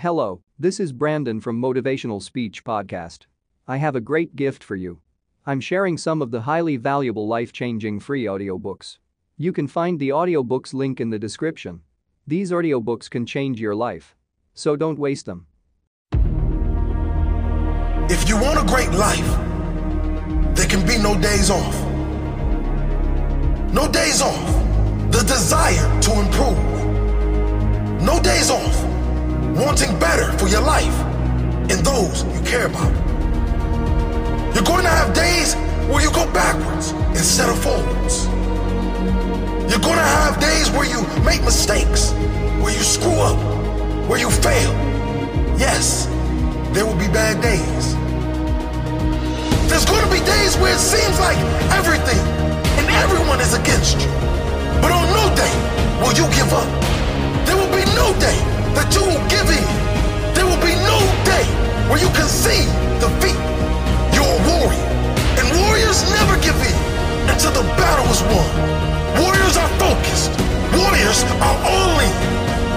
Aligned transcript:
Hello, 0.00 0.42
this 0.58 0.78
is 0.78 0.92
Brandon 0.92 1.40
from 1.40 1.58
Motivational 1.58 2.22
Speech 2.22 2.64
Podcast. 2.64 3.20
I 3.66 3.78
have 3.78 3.96
a 3.96 4.00
great 4.00 4.36
gift 4.36 4.62
for 4.62 4.76
you. 4.76 5.00
I'm 5.46 5.58
sharing 5.58 5.96
some 5.96 6.20
of 6.20 6.30
the 6.30 6.42
highly 6.42 6.76
valuable 6.76 7.26
life-changing 7.26 8.00
free 8.00 8.24
audiobooks. 8.24 8.98
You 9.38 9.54
can 9.54 9.66
find 9.66 9.98
the 9.98 10.10
audiobooks 10.10 10.74
link 10.74 11.00
in 11.00 11.08
the 11.08 11.18
description. 11.18 11.80
These 12.26 12.50
audiobooks 12.50 13.08
can 13.08 13.24
change 13.24 13.58
your 13.58 13.74
life. 13.74 14.14
So 14.52 14.76
don't 14.76 14.98
waste 14.98 15.24
them. 15.24 15.46
If 18.10 18.28
you 18.28 18.36
want 18.38 18.60
a 18.62 18.66
great 18.70 18.90
life, 18.90 19.26
there 20.54 20.68
can 20.68 20.86
be 20.86 20.98
no 20.98 21.18
days 21.18 21.48
off. 21.48 21.74
No 23.72 23.90
days 23.90 24.20
off. 24.20 24.46
The 25.10 25.22
desire 25.22 26.02
to 26.02 26.20
improve. 26.20 26.58
No 28.02 28.20
days 28.20 28.50
off. 28.50 28.95
Wanting 29.56 29.98
better 29.98 30.30
for 30.36 30.48
your 30.48 30.60
life 30.60 30.94
and 31.70 31.80
those 31.80 32.24
you 32.24 32.40
care 32.44 32.66
about. 32.66 32.92
You're 34.54 34.68
going 34.68 34.84
to 34.84 34.90
have 34.90 35.14
days 35.14 35.54
where 35.88 36.02
you 36.02 36.10
go 36.12 36.30
backwards 36.30 36.90
instead 37.16 37.48
of 37.48 37.58
forwards. 37.62 38.26
You're 39.70 39.80
going 39.80 39.96
to 39.96 40.10
have 40.20 40.38
days 40.38 40.70
where 40.72 40.84
you 40.84 41.00
make 41.24 41.42
mistakes, 41.42 42.12
where 42.60 42.70
you 42.70 42.84
screw 42.84 43.16
up, 43.16 43.38
where 44.10 44.20
you 44.20 44.30
fail. 44.30 44.72
Yes, 45.56 46.04
there 46.74 46.84
will 46.84 47.00
be 47.00 47.08
bad 47.08 47.40
days. 47.40 47.96
There's 49.70 49.86
going 49.86 50.04
to 50.04 50.12
be 50.12 50.20
days 50.20 50.54
where 50.58 50.74
it 50.74 50.78
seems 50.78 51.18
like 51.18 51.38
everything 51.72 52.20
and 52.76 52.86
everyone 53.00 53.40
is 53.40 53.54
against 53.54 53.96
you. 54.04 54.12
But 54.84 54.92
on 54.92 55.08
no 55.16 55.34
day 55.34 55.54
will 56.04 56.12
you 56.12 56.28
give 56.36 56.52
up. 56.52 56.68
There 57.46 57.56
will 57.56 57.72
be 57.72 57.84
no 57.96 58.12
day 58.20 58.55
that 58.76 58.92
you 58.92 59.00
will 59.00 59.24
give 59.32 59.48
in. 59.48 59.66
There 60.36 60.44
will 60.44 60.60
be 60.60 60.76
no 60.84 61.00
day 61.24 61.48
where 61.88 61.96
you 61.96 62.12
concede 62.12 62.68
defeat. 63.00 63.40
You're 64.12 64.28
a 64.28 64.40
warrior. 64.44 64.86
And 65.40 65.46
warriors 65.64 66.04
never 66.12 66.36
give 66.44 66.56
in 66.60 66.76
until 67.32 67.56
the 67.56 67.64
battle 67.80 68.04
is 68.12 68.20
won. 68.28 68.48
Warriors 69.16 69.56
are 69.56 69.72
focused. 69.80 70.32
Warriors 70.76 71.24
are 71.40 71.56
all 71.64 71.96
in. 72.04 72.14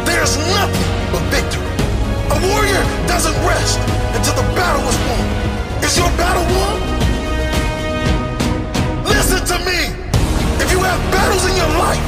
There's 0.08 0.40
nothing 0.56 0.90
but 1.12 1.24
victory. 1.36 1.68
A 2.32 2.38
warrior 2.48 2.82
doesn't 3.12 3.36
rest 3.44 3.80
until 4.16 4.40
the 4.40 4.48
battle 4.56 4.84
is 4.88 4.98
won. 5.04 5.26
Is 5.84 6.00
your 6.00 6.12
battle 6.16 6.48
won? 6.48 6.80
Listen 9.04 9.44
to 9.52 9.58
me. 9.68 9.92
If 10.64 10.72
you 10.72 10.80
have 10.80 11.00
battles 11.12 11.44
in 11.44 11.56
your 11.60 11.72
life 11.76 12.04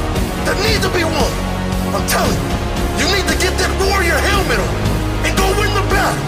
that 0.48 0.56
need 0.64 0.80
to 0.80 0.90
be 0.96 1.04
won, 1.04 1.32
I'm 1.92 2.06
telling 2.08 2.40
you, 2.40 2.61
you 3.00 3.06
need 3.14 3.26
to 3.28 3.36
get 3.40 3.54
that 3.60 3.72
warrior 3.80 4.18
helmet 4.18 4.60
on 4.60 4.74
and 5.24 5.32
go 5.38 5.46
win 5.56 5.70
the 5.72 5.86
battle. 5.88 6.26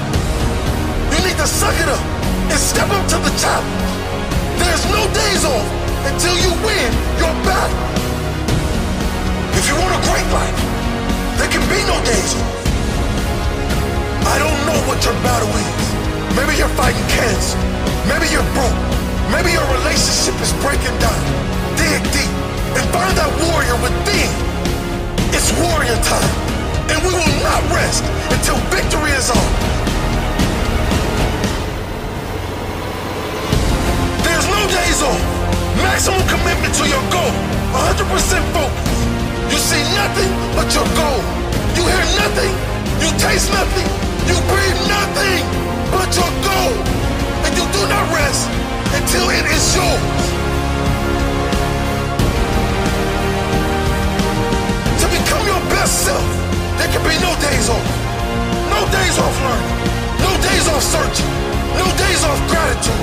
You 1.13 1.19
need 1.27 1.39
to 1.39 1.49
suck 1.49 1.77
it 1.77 1.89
up 1.89 2.05
and 2.51 2.59
step 2.59 2.89
up 2.89 3.05
to 3.13 3.19
the 3.21 3.33
challenge. 3.41 3.85
There's 4.61 4.85
no 4.93 5.03
days 5.13 5.43
off 5.45 5.69
until 6.09 6.37
you 6.39 6.51
win 6.65 6.91
your 7.21 7.35
battle. 7.45 7.81
If 9.59 9.65
you 9.69 9.77
want 9.77 9.93
a 9.97 10.03
great 10.09 10.29
life, 10.33 10.59
there 11.39 11.51
can 11.51 11.65
be 11.69 11.81
no 11.89 11.97
days 12.05 12.33
off. 12.39 12.65
I 14.25 14.39
don't 14.39 14.61
know 14.67 14.79
what 14.89 15.05
your 15.05 15.15
battle 15.23 15.53
is. 15.53 15.85
Maybe 16.37 16.57
you're 16.59 16.75
fighting 16.75 17.07
cancer. 17.09 17.59
Maybe 18.09 18.27
you're 18.33 18.47
broke. 18.57 18.81
Maybe 19.31 19.53
your 19.53 19.67
relationship 19.79 20.37
is 20.41 20.53
breaking 20.65 20.97
down. 20.99 21.23
Dig 21.77 22.03
deep 22.13 22.33
and 22.77 22.85
find 22.93 23.15
that 23.17 23.31
warrior 23.47 23.77
within. 23.81 24.31
It's 25.35 25.51
warrior 25.61 25.97
time. 26.03 26.44
And 26.91 26.99
we 27.05 27.13
will 27.13 27.37
not 27.41 27.63
rest 27.73 28.05
until 28.35 28.57
victory 28.69 29.13
is 29.13 29.31
on. 29.31 29.49
There's 34.25 34.47
no 34.49 34.63
days 34.69 35.01
off. 35.03 35.23
Maximum 35.83 36.23
commitment 36.29 36.75
to 36.75 36.85
your 36.89 37.05
goal. 37.11 37.33
100% 37.73 38.41
focus. 38.55 38.89
You 39.51 39.59
see 39.59 39.83
nothing 39.95 40.31
but 40.57 40.69
your 40.75 40.89
goal. 40.99 41.21
You 41.77 41.83
hear 41.89 42.07
nothing. 42.23 42.53
You 43.03 43.11
taste 43.19 43.51
nothing. 43.51 43.89
You 44.29 44.37
breathe 44.51 44.81
nothing 44.89 45.43
but 45.91 46.09
your 46.17 46.33
goal. 46.47 46.75
And 47.45 47.53
you 47.59 47.65
do 47.77 47.83
not 47.89 48.05
rest 48.15 48.49
until 48.99 49.29
it 49.31 49.45
is 49.47 49.65
yours. 49.77 50.03
To 55.01 55.07
become 55.11 55.45
your 55.47 55.61
best 55.75 56.07
self, 56.07 56.25
can 56.95 57.03
be 57.11 57.19
no 57.19 57.35
days 57.43 57.67
off. 57.69 57.87
No 58.71 58.87
days 58.95 59.19
off 59.19 59.35
learning. 59.43 59.75
No 60.23 60.31
days 60.47 60.67
off 60.71 60.79
searching. 60.79 61.33
No 61.75 61.87
days 61.99 62.23
off 62.23 62.39
gratitude. 62.47 63.03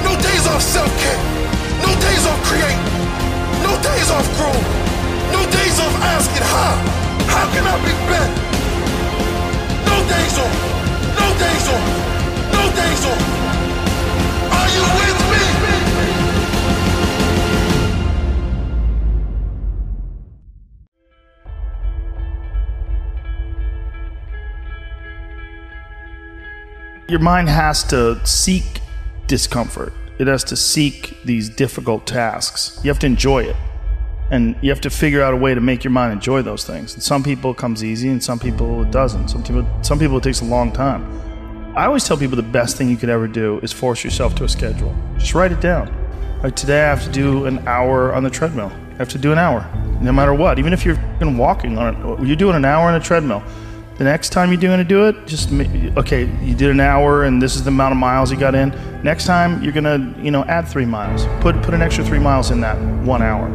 No 0.00 0.16
days 0.16 0.44
off 0.48 0.62
self-care. 0.64 1.20
No 1.84 1.92
days 2.00 2.24
off 2.24 2.40
creating. 2.48 2.80
No 3.60 3.76
days 3.84 4.08
off 4.08 4.24
growing. 4.40 4.68
No 5.28 5.44
days 5.52 5.76
off 5.76 5.94
asking 6.16 6.46
how. 6.52 6.72
How 7.28 7.44
can 7.52 7.64
I 7.68 7.76
be 7.84 7.92
better? 8.08 8.32
No 9.92 9.96
days 10.08 10.36
off. 10.40 10.56
No 11.20 11.28
days 11.44 11.66
off. 11.68 11.84
No 12.56 12.64
days 12.80 13.02
off. 13.12 13.22
Are 14.56 14.68
you 14.72 14.84
with 14.96 15.20
me? 15.32 15.77
Your 27.08 27.20
mind 27.20 27.48
has 27.48 27.84
to 27.84 28.20
seek 28.26 28.82
discomfort. 29.26 29.94
It 30.18 30.26
has 30.26 30.44
to 30.44 30.56
seek 30.56 31.16
these 31.24 31.48
difficult 31.48 32.06
tasks. 32.06 32.78
You 32.84 32.90
have 32.90 32.98
to 32.98 33.06
enjoy 33.06 33.44
it. 33.44 33.56
And 34.30 34.54
you 34.60 34.68
have 34.68 34.82
to 34.82 34.90
figure 34.90 35.22
out 35.22 35.32
a 35.32 35.36
way 35.38 35.54
to 35.54 35.60
make 35.62 35.84
your 35.84 35.90
mind 35.90 36.12
enjoy 36.12 36.42
those 36.42 36.64
things. 36.64 36.92
And 36.92 37.02
some 37.02 37.22
people 37.22 37.52
it 37.52 37.56
comes 37.56 37.82
easy 37.82 38.10
and 38.10 38.22
some 38.22 38.38
people 38.38 38.82
it 38.82 38.90
doesn't. 38.90 39.28
Some 39.28 39.42
people 39.42 39.66
some 39.80 39.98
people 39.98 40.18
it 40.18 40.22
takes 40.22 40.42
a 40.42 40.44
long 40.44 40.70
time. 40.70 41.74
I 41.74 41.86
always 41.86 42.04
tell 42.04 42.18
people 42.18 42.36
the 42.36 42.42
best 42.42 42.76
thing 42.76 42.90
you 42.90 42.98
could 42.98 43.08
ever 43.08 43.26
do 43.26 43.58
is 43.60 43.72
force 43.72 44.04
yourself 44.04 44.34
to 44.34 44.44
a 44.44 44.48
schedule. 44.48 44.94
Just 45.16 45.32
write 45.34 45.52
it 45.52 45.62
down. 45.62 45.90
Like 46.42 46.56
today 46.56 46.82
I 46.82 46.88
have 46.88 47.04
to 47.04 47.10
do 47.10 47.46
an 47.46 47.66
hour 47.66 48.12
on 48.12 48.22
the 48.22 48.28
treadmill. 48.28 48.70
I 48.90 48.96
have 48.96 49.08
to 49.08 49.18
do 49.18 49.32
an 49.32 49.38
hour, 49.38 49.66
no 50.02 50.12
matter 50.12 50.34
what. 50.34 50.58
Even 50.58 50.74
if 50.74 50.84
you're 50.84 50.98
walking 51.22 51.78
on 51.78 51.94
it, 51.94 52.26
you're 52.26 52.36
doing 52.36 52.54
an 52.54 52.66
hour 52.66 52.86
on 52.86 52.96
a 52.96 53.00
treadmill. 53.00 53.42
The 53.98 54.04
next 54.04 54.30
time 54.30 54.52
you're 54.52 54.60
going 54.60 54.78
to 54.78 54.84
do 54.84 55.08
it, 55.08 55.26
just 55.26 55.50
okay. 55.98 56.24
You 56.40 56.54
did 56.54 56.70
an 56.70 56.78
hour, 56.78 57.24
and 57.24 57.42
this 57.42 57.56
is 57.56 57.64
the 57.64 57.70
amount 57.70 57.90
of 57.90 57.98
miles 57.98 58.30
you 58.30 58.38
got 58.38 58.54
in. 58.54 58.72
Next 59.02 59.26
time, 59.26 59.60
you're 59.60 59.72
gonna, 59.72 60.14
you 60.22 60.30
know, 60.30 60.44
add 60.44 60.68
three 60.68 60.84
miles. 60.84 61.26
Put 61.40 61.60
put 61.62 61.74
an 61.74 61.82
extra 61.82 62.04
three 62.04 62.20
miles 62.20 62.52
in 62.52 62.60
that 62.60 62.78
one 63.04 63.22
hour, 63.22 63.46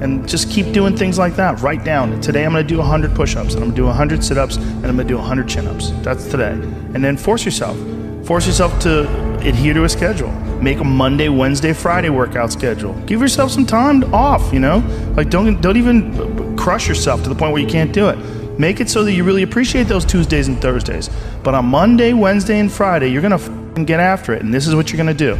and 0.00 0.26
just 0.26 0.50
keep 0.50 0.72
doing 0.72 0.96
things 0.96 1.18
like 1.18 1.36
that. 1.36 1.60
Write 1.60 1.84
down. 1.84 2.18
Today, 2.22 2.46
I'm 2.46 2.52
gonna 2.52 2.64
do 2.64 2.78
100 2.78 3.14
push-ups, 3.14 3.52
and 3.52 3.62
I'm 3.62 3.68
gonna 3.68 3.76
do 3.76 3.84
100 3.84 4.24
sit-ups, 4.24 4.56
and 4.56 4.86
I'm 4.86 4.96
gonna 4.96 5.04
do 5.04 5.18
100 5.18 5.46
chin-ups. 5.46 5.90
That's 6.00 6.26
today. 6.30 6.52
And 6.94 7.04
then 7.04 7.18
force 7.18 7.44
yourself. 7.44 7.76
Force 8.24 8.46
yourself 8.46 8.78
to 8.80 9.06
adhere 9.46 9.74
to 9.74 9.84
a 9.84 9.88
schedule. 9.88 10.32
Make 10.62 10.78
a 10.78 10.84
Monday, 10.84 11.28
Wednesday, 11.28 11.74
Friday 11.74 12.08
workout 12.08 12.52
schedule. 12.52 12.94
Give 13.04 13.20
yourself 13.20 13.50
some 13.50 13.66
time 13.66 14.14
off. 14.14 14.50
You 14.50 14.60
know, 14.60 14.78
like 15.14 15.28
don't 15.28 15.60
don't 15.60 15.76
even 15.76 16.56
crush 16.56 16.88
yourself 16.88 17.22
to 17.24 17.28
the 17.28 17.34
point 17.34 17.52
where 17.52 17.60
you 17.60 17.68
can't 17.68 17.92
do 17.92 18.08
it. 18.08 18.39
Make 18.60 18.78
it 18.78 18.90
so 18.90 19.04
that 19.04 19.12
you 19.12 19.24
really 19.24 19.42
appreciate 19.42 19.84
those 19.84 20.04
Tuesdays 20.04 20.46
and 20.46 20.60
Thursdays. 20.60 21.08
But 21.42 21.54
on 21.54 21.64
Monday, 21.64 22.12
Wednesday, 22.12 22.58
and 22.58 22.70
Friday, 22.70 23.08
you're 23.08 23.22
gonna 23.22 23.36
f***ing 23.36 23.86
get 23.86 24.00
after 24.00 24.34
it, 24.34 24.42
and 24.42 24.52
this 24.52 24.66
is 24.66 24.74
what 24.74 24.92
you're 24.92 24.98
gonna 24.98 25.14
do. 25.14 25.38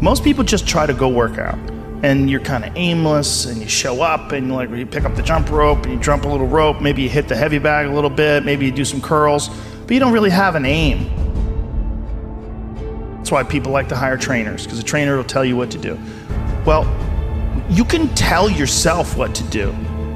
Most 0.00 0.22
people 0.22 0.44
just 0.44 0.64
try 0.64 0.86
to 0.86 0.94
go 0.94 1.08
work 1.08 1.38
out, 1.38 1.58
and 2.04 2.30
you're 2.30 2.38
kind 2.38 2.64
of 2.64 2.70
aimless, 2.76 3.46
and 3.46 3.60
you 3.60 3.66
show 3.66 4.00
up, 4.00 4.30
and 4.30 4.54
like 4.54 4.70
you 4.70 4.86
pick 4.86 5.02
up 5.02 5.16
the 5.16 5.22
jump 5.22 5.50
rope, 5.50 5.82
and 5.82 5.94
you 5.94 5.98
jump 5.98 6.24
a 6.24 6.28
little 6.28 6.46
rope. 6.46 6.80
Maybe 6.80 7.02
you 7.02 7.08
hit 7.08 7.26
the 7.26 7.34
heavy 7.34 7.58
bag 7.58 7.88
a 7.88 7.92
little 7.92 8.08
bit. 8.08 8.44
Maybe 8.44 8.64
you 8.66 8.70
do 8.70 8.84
some 8.84 9.00
curls, 9.00 9.48
but 9.48 9.90
you 9.90 9.98
don't 9.98 10.12
really 10.12 10.30
have 10.30 10.54
an 10.54 10.64
aim. 10.64 11.10
That's 13.16 13.32
why 13.32 13.42
people 13.42 13.72
like 13.72 13.88
to 13.88 13.96
hire 13.96 14.16
trainers, 14.16 14.62
because 14.62 14.78
a 14.78 14.84
trainer 14.84 15.16
will 15.16 15.24
tell 15.24 15.44
you 15.44 15.56
what 15.56 15.72
to 15.72 15.78
do. 15.78 15.98
Well, 16.64 16.86
you 17.68 17.84
can 17.84 18.06
tell 18.14 18.48
yourself 18.48 19.16
what 19.16 19.34
to 19.34 19.42
do. 19.50 19.74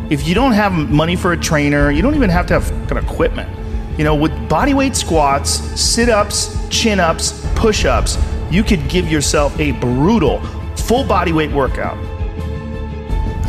If 0.08 0.28
you 0.28 0.36
don't 0.36 0.52
have 0.52 0.72
money 0.72 1.16
for 1.16 1.32
a 1.32 1.36
trainer, 1.36 1.90
you 1.90 2.00
don't 2.00 2.14
even 2.14 2.30
have 2.30 2.46
to 2.46 2.60
have 2.60 2.96
equipment. 2.96 3.50
You 3.98 4.04
know, 4.04 4.14
with 4.14 4.30
bodyweight 4.48 4.94
squats, 4.94 5.50
sit 5.80 6.08
ups, 6.08 6.56
chin 6.68 7.00
ups, 7.00 7.44
push 7.56 7.84
ups, 7.84 8.16
you 8.48 8.62
could 8.62 8.88
give 8.88 9.10
yourself 9.10 9.58
a 9.58 9.72
brutal 9.72 10.40
full 10.76 11.02
bodyweight 11.02 11.52
workout. 11.52 11.96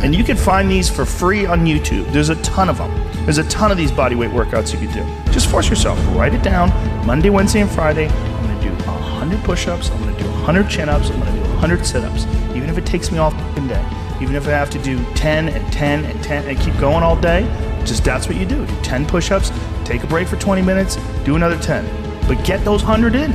And 0.02 0.14
you 0.14 0.24
can 0.24 0.36
find 0.36 0.68
these 0.68 0.88
for 0.90 1.04
free 1.04 1.46
on 1.46 1.64
YouTube. 1.64 2.10
There's 2.12 2.30
a 2.30 2.36
ton 2.42 2.68
of 2.68 2.78
them. 2.78 2.90
There's 3.24 3.38
a 3.38 3.48
ton 3.48 3.70
of 3.70 3.76
these 3.76 3.92
bodyweight 3.92 4.32
workouts 4.32 4.72
you 4.72 4.80
could 4.84 4.94
do. 4.94 5.32
Just 5.32 5.48
force 5.48 5.68
yourself. 5.68 5.98
Write 6.16 6.34
it 6.34 6.42
down. 6.42 6.70
Monday, 7.06 7.30
Wednesday, 7.30 7.60
and 7.60 7.70
Friday. 7.70 8.08
I'm 8.08 8.60
to 8.60 8.68
do 8.68 8.74
100 8.84 9.44
push-ups. 9.44 9.90
I'm 9.90 10.02
going 10.02 10.16
to 10.16 10.22
do 10.22 10.28
100 10.30 10.68
chin-ups. 10.68 11.10
I'm 11.10 11.20
going 11.20 11.34
to 11.34 11.40
do 11.40 11.48
100 11.50 11.86
sit-ups. 11.86 12.26
Even 12.56 12.68
if 12.68 12.78
it 12.78 12.86
takes 12.86 13.12
me 13.12 13.18
all 13.18 13.30
day. 13.68 14.07
Even 14.20 14.34
if 14.34 14.46
I 14.46 14.50
have 14.50 14.70
to 14.70 14.82
do 14.82 15.04
10 15.14 15.48
and 15.48 15.72
10 15.72 16.04
and 16.04 16.24
10 16.24 16.46
and 16.46 16.58
keep 16.58 16.76
going 16.78 17.02
all 17.02 17.16
day, 17.16 17.42
just 17.84 18.04
that's 18.04 18.28
what 18.28 18.36
you 18.36 18.44
do. 18.44 18.66
Do 18.66 18.82
10 18.82 19.06
push-ups, 19.06 19.50
Take 19.88 20.04
a 20.04 20.06
break 20.06 20.28
for 20.28 20.36
20 20.36 20.60
minutes, 20.60 20.96
do 21.24 21.34
another 21.34 21.58
10. 21.58 21.82
But 22.28 22.44
get 22.44 22.62
those 22.62 22.84
100 22.84 23.14
in. 23.14 23.32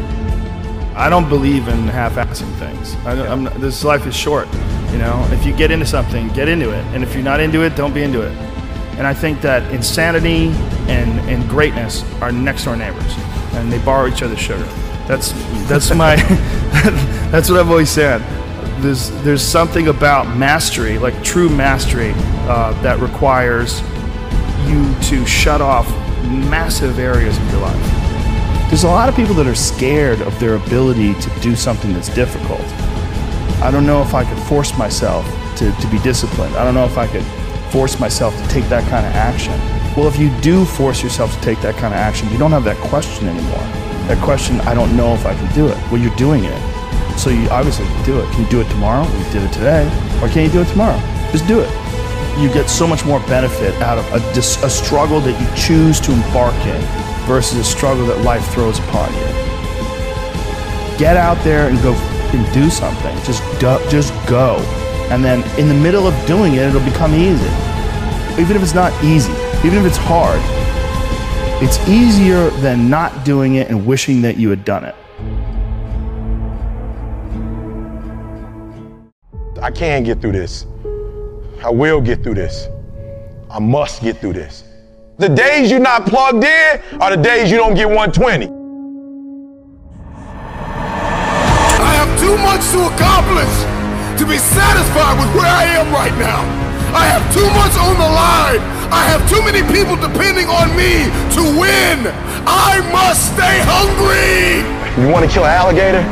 I 0.95 1.09
don't 1.09 1.27
believe 1.27 1.67
in 1.67 1.87
half-assing 1.87 2.53
things. 2.59 2.93
I, 3.07 3.15
am 3.25 3.45
this 3.59 3.83
life 3.83 4.05
is 4.05 4.15
short. 4.15 4.47
You 4.91 4.99
know, 4.99 5.27
if 5.31 5.47
you 5.47 5.57
get 5.57 5.71
into 5.71 5.87
something, 5.87 6.27
get 6.27 6.47
into 6.47 6.69
it, 6.69 6.85
and 6.93 7.01
if 7.01 7.15
you're 7.15 7.23
not 7.23 7.39
into 7.39 7.63
it, 7.63 7.75
don't 7.75 7.91
be 7.91 8.03
into 8.03 8.21
it. 8.21 8.37
And 8.99 9.07
I 9.07 9.15
think 9.15 9.41
that 9.41 9.63
insanity 9.73 10.49
and, 10.87 11.19
and 11.27 11.49
greatness 11.49 12.03
are 12.21 12.31
next 12.31 12.65
door 12.65 12.75
neighbors, 12.75 13.15
and 13.53 13.73
they 13.73 13.79
borrow 13.79 14.07
each 14.07 14.21
other's 14.21 14.37
sugar. 14.37 14.65
That's 15.07 15.31
that's 15.67 15.91
my 15.95 16.17
that's 17.31 17.49
what 17.49 17.59
I've 17.59 17.71
always 17.71 17.89
said. 17.89 18.21
There's 18.81 19.11
there's 19.23 19.41
something 19.41 19.87
about 19.87 20.35
mastery, 20.35 20.97
like 20.97 21.23
true 21.23 21.49
mastery, 21.49 22.13
uh, 22.47 22.73
that 22.81 22.99
requires 22.99 23.81
you 24.67 24.93
to 25.09 25.25
shut 25.25 25.61
off 25.61 25.87
massive 26.23 26.99
areas 26.99 27.37
of 27.37 27.51
your 27.51 27.61
life. 27.61 28.69
There's 28.69 28.83
a 28.83 28.87
lot 28.87 29.07
of 29.07 29.15
people 29.15 29.35
that 29.35 29.45
are 29.45 29.55
scared 29.55 30.21
of 30.21 30.37
their 30.39 30.55
ability 30.55 31.13
to 31.13 31.39
do 31.41 31.55
something 31.55 31.93
that's 31.93 32.09
difficult. 32.09 32.61
I 33.61 33.69
don't 33.71 33.85
know 33.85 34.01
if 34.01 34.13
I 34.13 34.25
could 34.25 34.41
force 34.45 34.77
myself 34.77 35.25
to, 35.57 35.71
to 35.71 35.87
be 35.87 35.99
disciplined. 35.99 36.55
I 36.55 36.63
don't 36.63 36.73
know 36.73 36.85
if 36.85 36.97
I 36.97 37.07
could 37.07 37.23
force 37.71 37.99
myself 37.99 38.35
to 38.41 38.47
take 38.49 38.65
that 38.69 38.87
kind 38.89 39.05
of 39.05 39.13
action. 39.13 39.53
Well, 39.95 40.07
if 40.07 40.17
you 40.17 40.35
do 40.41 40.65
force 40.65 41.03
yourself 41.03 41.33
to 41.35 41.41
take 41.41 41.61
that 41.61 41.75
kind 41.75 41.93
of 41.93 41.99
action, 41.99 42.29
you 42.31 42.37
don't 42.37 42.51
have 42.51 42.63
that 42.63 42.77
question 42.77 43.27
anymore. 43.27 43.63
That 44.07 44.21
question, 44.23 44.59
I 44.61 44.73
don't 44.73 44.97
know 44.97 45.13
if 45.13 45.25
I 45.25 45.35
can 45.35 45.53
do 45.53 45.67
it. 45.67 45.77
Well, 45.91 46.01
you're 46.01 46.15
doing 46.15 46.43
it. 46.43 46.72
So 47.17 47.29
you 47.29 47.47
obviously 47.49 47.85
do 48.05 48.19
it. 48.19 48.29
Can 48.31 48.43
you 48.43 48.49
do 48.49 48.61
it 48.61 48.69
tomorrow? 48.69 49.03
You 49.05 49.23
did 49.31 49.43
it 49.43 49.53
today. 49.53 49.85
Or 50.21 50.27
can 50.29 50.45
you 50.45 50.51
do 50.51 50.61
it 50.61 50.67
tomorrow? 50.67 50.99
Just 51.31 51.47
do 51.47 51.59
it. 51.59 51.69
You 52.39 52.51
get 52.51 52.69
so 52.69 52.87
much 52.87 53.05
more 53.05 53.19
benefit 53.21 53.73
out 53.81 53.97
of 53.97 54.05
a, 54.13 54.39
a 54.39 54.69
struggle 54.69 55.19
that 55.21 55.39
you 55.39 55.47
choose 55.55 55.99
to 56.01 56.11
embark 56.11 56.55
in 56.65 56.81
versus 57.27 57.59
a 57.59 57.63
struggle 57.63 58.05
that 58.07 58.21
life 58.23 58.45
throws 58.53 58.79
upon 58.79 59.13
you. 59.13 59.27
Get 60.97 61.15
out 61.15 61.41
there 61.43 61.69
and 61.69 61.81
go 61.81 61.93
and 61.93 62.53
do 62.53 62.69
something. 62.69 63.15
Just 63.23 63.43
just 63.89 64.13
go. 64.27 64.57
And 65.11 65.23
then 65.23 65.43
in 65.59 65.67
the 65.67 65.75
middle 65.75 66.07
of 66.07 66.25
doing 66.25 66.53
it, 66.53 66.59
it'll 66.59 66.83
become 66.83 67.13
easy. 67.13 67.49
Even 68.41 68.55
if 68.55 68.63
it's 68.63 68.73
not 68.73 68.91
easy, 69.03 69.31
even 69.63 69.77
if 69.79 69.85
it's 69.85 69.97
hard, 69.97 70.41
it's 71.61 71.77
easier 71.87 72.49
than 72.61 72.89
not 72.89 73.23
doing 73.23 73.55
it 73.55 73.69
and 73.69 73.85
wishing 73.85 74.21
that 74.23 74.37
you 74.37 74.49
had 74.49 74.65
done 74.65 74.83
it. 74.83 74.95
I 79.63 79.71
can 79.71 80.03
get 80.03 80.19
through 80.19 80.33
this. 80.33 80.65
I 81.63 81.69
will 81.69 82.01
get 82.01 82.21
through 82.21 82.33
this. 82.33 82.67
I 83.49 83.59
must 83.59 84.01
get 84.01 84.17
through 84.17 84.33
this. 84.33 84.65
The 85.19 85.29
days 85.29 85.71
you're 85.71 85.79
not 85.79 86.05
plugged 86.05 86.43
in 86.43 86.81
are 86.99 87.15
the 87.15 87.23
days 87.23 87.49
you 87.49 87.55
don't 87.55 87.73
get 87.73 87.87
120. 87.87 88.51
I 91.79 91.91
have 91.95 92.11
too 92.19 92.35
much 92.43 92.59
to 92.75 92.91
accomplish 92.91 93.55
to 94.19 94.27
be 94.27 94.35
satisfied 94.35 95.15
with 95.15 95.31
where 95.31 95.47
I 95.47 95.79
am 95.79 95.87
right 95.95 96.11
now. 96.19 96.43
I 96.91 97.07
have 97.07 97.23
too 97.31 97.47
much 97.55 97.71
on 97.79 97.95
the 97.95 98.11
line. 98.11 98.59
I 98.91 99.07
have 99.15 99.23
too 99.31 99.39
many 99.47 99.63
people 99.71 99.95
depending 99.95 100.51
on 100.51 100.75
me 100.75 101.07
to 101.39 101.43
win. 101.55 102.11
I 102.43 102.83
must 102.91 103.31
stay 103.31 103.63
hungry. 103.63 104.59
You 105.01 105.07
want 105.07 105.23
to 105.23 105.31
kill 105.31 105.45
an 105.45 105.55
alligator? 105.55 106.03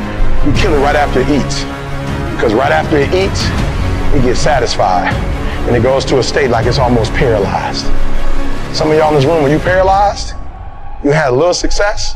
You 0.47 0.55
kill 0.55 0.73
it 0.73 0.79
right 0.79 0.95
after 0.95 1.19
it 1.19 1.27
eats. 1.27 1.80
Because 2.41 2.55
right 2.55 2.71
after 2.71 2.97
it 2.97 3.13
eats, 3.13 3.45
it 4.17 4.25
gets 4.25 4.39
satisfied. 4.39 5.13
And 5.69 5.75
it 5.75 5.83
goes 5.83 6.03
to 6.05 6.17
a 6.17 6.23
state 6.23 6.49
like 6.49 6.65
it's 6.65 6.79
almost 6.79 7.13
paralyzed. 7.13 7.85
Some 8.75 8.89
of 8.89 8.97
y'all 8.97 9.13
in 9.13 9.15
this 9.21 9.25
room, 9.25 9.43
when 9.43 9.51
you 9.51 9.59
paralyzed, 9.59 10.33
you 11.03 11.11
had 11.11 11.29
a 11.29 11.35
little 11.37 11.53
success. 11.53 12.15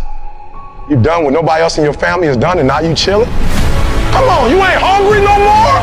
You 0.90 0.98
done 1.00 1.26
what 1.26 1.34
nobody 1.34 1.62
else 1.62 1.78
in 1.78 1.84
your 1.84 1.94
family 1.94 2.26
has 2.26 2.38
done, 2.38 2.58
and 2.58 2.68
now 2.68 2.80
you 2.80 2.96
chilling. 2.96 3.30
Come 4.18 4.26
on, 4.26 4.50
you 4.50 4.58
ain't 4.66 4.82
hungry 4.82 5.22
no 5.22 5.38
more. 5.38 5.78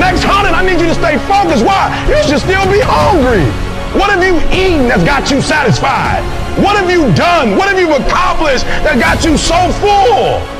Next 0.00 0.24
hundred, 0.24 0.56
I 0.56 0.64
need 0.64 0.80
you 0.80 0.88
to 0.88 0.96
stay 0.96 1.20
focused. 1.28 1.60
Why? 1.60 1.92
You 2.08 2.16
should 2.24 2.40
still 2.40 2.64
be 2.72 2.80
hungry. 2.80 3.44
What 3.92 4.08
have 4.08 4.24
you 4.24 4.40
eaten 4.48 4.88
that's 4.88 5.04
got 5.04 5.30
you 5.30 5.42
satisfied? 5.42 6.24
What 6.64 6.80
have 6.80 6.88
you 6.88 7.12
done? 7.12 7.58
What 7.58 7.68
have 7.68 7.78
you 7.78 7.92
accomplished 7.92 8.64
that 8.88 8.96
got 8.96 9.20
you 9.20 9.36
so 9.36 9.60
full? 9.84 10.59